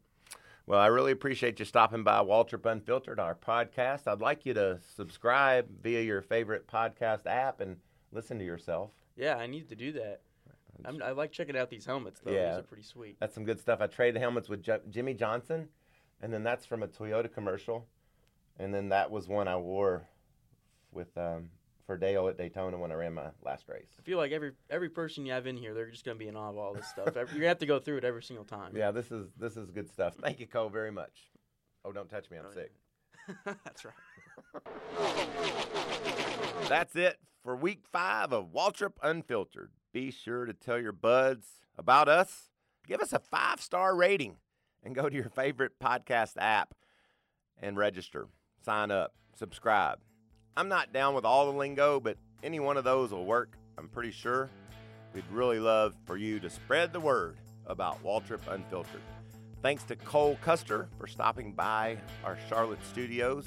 Well, 0.67 0.79
I 0.79 0.87
really 0.87 1.13
appreciate 1.13 1.59
you 1.59 1.65
stopping 1.65 2.03
by 2.03 2.19
Waltrip 2.19 2.69
Unfiltered, 2.69 3.21
our 3.21 3.35
podcast. 3.35 4.05
I'd 4.05 4.19
like 4.19 4.45
you 4.45 4.53
to 4.53 4.79
subscribe 4.95 5.65
via 5.81 6.01
your 6.01 6.21
favorite 6.21 6.67
podcast 6.67 7.25
app 7.25 7.61
and 7.61 7.77
listen 8.11 8.37
to 8.39 8.43
yourself. 8.43 8.91
Yeah, 9.15 9.37
I 9.37 9.47
need 9.47 9.69
to 9.69 9.75
do 9.75 9.93
that. 9.93 10.21
I'm, 10.83 11.01
i 11.01 11.11
like 11.11 11.31
checking 11.31 11.57
out 11.57 11.69
these 11.69 11.85
helmets, 11.85 12.19
though. 12.19 12.33
Yeah. 12.33 12.49
These 12.49 12.59
are 12.59 12.63
pretty 12.63 12.83
sweet. 12.83 13.15
That's 13.21 13.33
some 13.33 13.45
good 13.45 13.61
stuff. 13.61 13.79
I 13.79 13.87
traded 13.87 14.21
helmets 14.21 14.49
with 14.49 14.61
J- 14.61 14.81
Jimmie 14.89 15.13
Johnson, 15.13 15.69
and 16.21 16.33
then 16.33 16.43
that's 16.43 16.65
from 16.65 16.83
a 16.83 16.87
Toyota 16.87 17.33
commercial. 17.33 17.87
And 18.59 18.73
then 18.73 18.89
that 18.89 19.09
was 19.09 19.29
one 19.29 19.47
I 19.47 19.55
wore 19.55 20.09
with 20.91 21.15
um, 21.17 21.49
for 21.85 21.97
Dale 21.97 22.27
at 22.27 22.37
Daytona 22.37 22.77
when 22.77 22.91
I 22.91 22.95
ran 22.95 23.13
my 23.13 23.27
last 23.43 23.67
race. 23.69 23.87
I 23.99 24.01
feel 24.03 24.17
like 24.17 24.31
every 24.31 24.51
every 24.69 24.89
person 24.89 25.25
you 25.25 25.31
have 25.33 25.47
in 25.47 25.57
here, 25.57 25.73
they're 25.73 25.89
just 25.89 26.03
going 26.05 26.17
to 26.17 26.23
be 26.23 26.27
in 26.29 26.35
awe 26.35 26.49
of 26.49 26.57
all 26.57 26.73
this 26.73 26.87
stuff. 26.87 27.15
You're 27.15 27.25
going 27.25 27.41
to 27.41 27.47
have 27.47 27.59
to 27.59 27.65
go 27.65 27.79
through 27.79 27.97
it 27.97 28.03
every 28.03 28.23
single 28.23 28.45
time. 28.45 28.73
Yeah, 28.75 28.91
this 28.91 29.11
is 29.11 29.27
this 29.37 29.57
is 29.57 29.71
good 29.71 29.89
stuff. 29.89 30.15
Thank 30.21 30.39
you, 30.39 30.47
Cole, 30.47 30.69
very 30.69 30.91
much. 30.91 31.29
Oh, 31.85 31.91
don't 31.91 32.09
touch 32.09 32.29
me. 32.29 32.37
I'm 32.37 32.45
Oh, 32.47 32.51
sick. 32.53 32.71
That's 33.63 33.85
right. 33.85 33.93
That's 36.69 36.95
it 36.95 37.17
for 37.43 37.55
week 37.55 37.83
five 37.91 38.33
of 38.33 38.47
Waltrip 38.51 38.93
Unfiltered. 39.01 39.71
Be 39.93 40.11
sure 40.11 40.45
to 40.45 40.53
tell 40.53 40.79
your 40.79 40.91
buds 40.91 41.47
about 41.77 42.09
us. 42.09 42.49
Give 42.85 42.99
us 43.01 43.13
a 43.13 43.19
five 43.19 43.61
star 43.61 43.95
rating 43.95 44.37
and 44.83 44.93
go 44.95 45.09
to 45.09 45.15
your 45.15 45.29
favorite 45.29 45.73
podcast 45.81 46.33
app 46.37 46.73
and 47.61 47.77
register. 47.77 48.27
Sign 48.63 48.91
up, 48.91 49.13
subscribe. 49.35 49.99
I'm 50.57 50.69
not 50.69 50.91
down 50.91 51.13
with 51.13 51.23
all 51.23 51.51
the 51.51 51.55
lingo, 51.55 51.99
but 51.99 52.17
any 52.41 52.59
one 52.59 52.77
of 52.77 52.83
those 52.83 53.11
will 53.11 53.25
work, 53.25 53.55
I'm 53.77 53.87
pretty 53.87 54.09
sure. 54.09 54.49
We'd 55.13 55.23
really 55.31 55.59
love 55.59 55.93
for 56.05 56.17
you 56.17 56.39
to 56.39 56.49
spread 56.49 56.91
the 56.91 56.99
word 56.99 57.37
about 57.67 58.03
Waltrip 58.03 58.39
Unfiltered. 58.47 59.03
Thanks 59.61 59.83
to 59.83 59.95
Cole 59.95 60.35
Custer 60.41 60.89
for 60.97 61.05
stopping 61.05 61.53
by 61.53 61.99
our 62.23 62.39
Charlotte 62.49 62.83
studios 62.83 63.45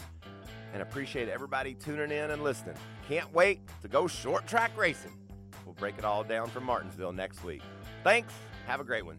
and 0.72 0.82
appreciate 0.82 1.28
everybody 1.28 1.74
tuning 1.74 2.12
in 2.12 2.30
and 2.30 2.44
listening. 2.44 2.76
Can't 3.08 3.34
wait 3.34 3.58
to 3.82 3.88
go 3.88 4.06
short 4.06 4.46
track 4.46 4.70
racing. 4.78 5.10
We'll 5.66 5.74
break 5.74 5.98
it 5.98 6.04
all 6.04 6.22
down 6.22 6.48
from 6.48 6.62
Martinsville 6.62 7.12
next 7.12 7.42
week. 7.42 7.62
Thanks. 8.04 8.32
Have 8.68 8.78
a 8.78 8.84
great 8.84 9.04
one. 9.04 9.18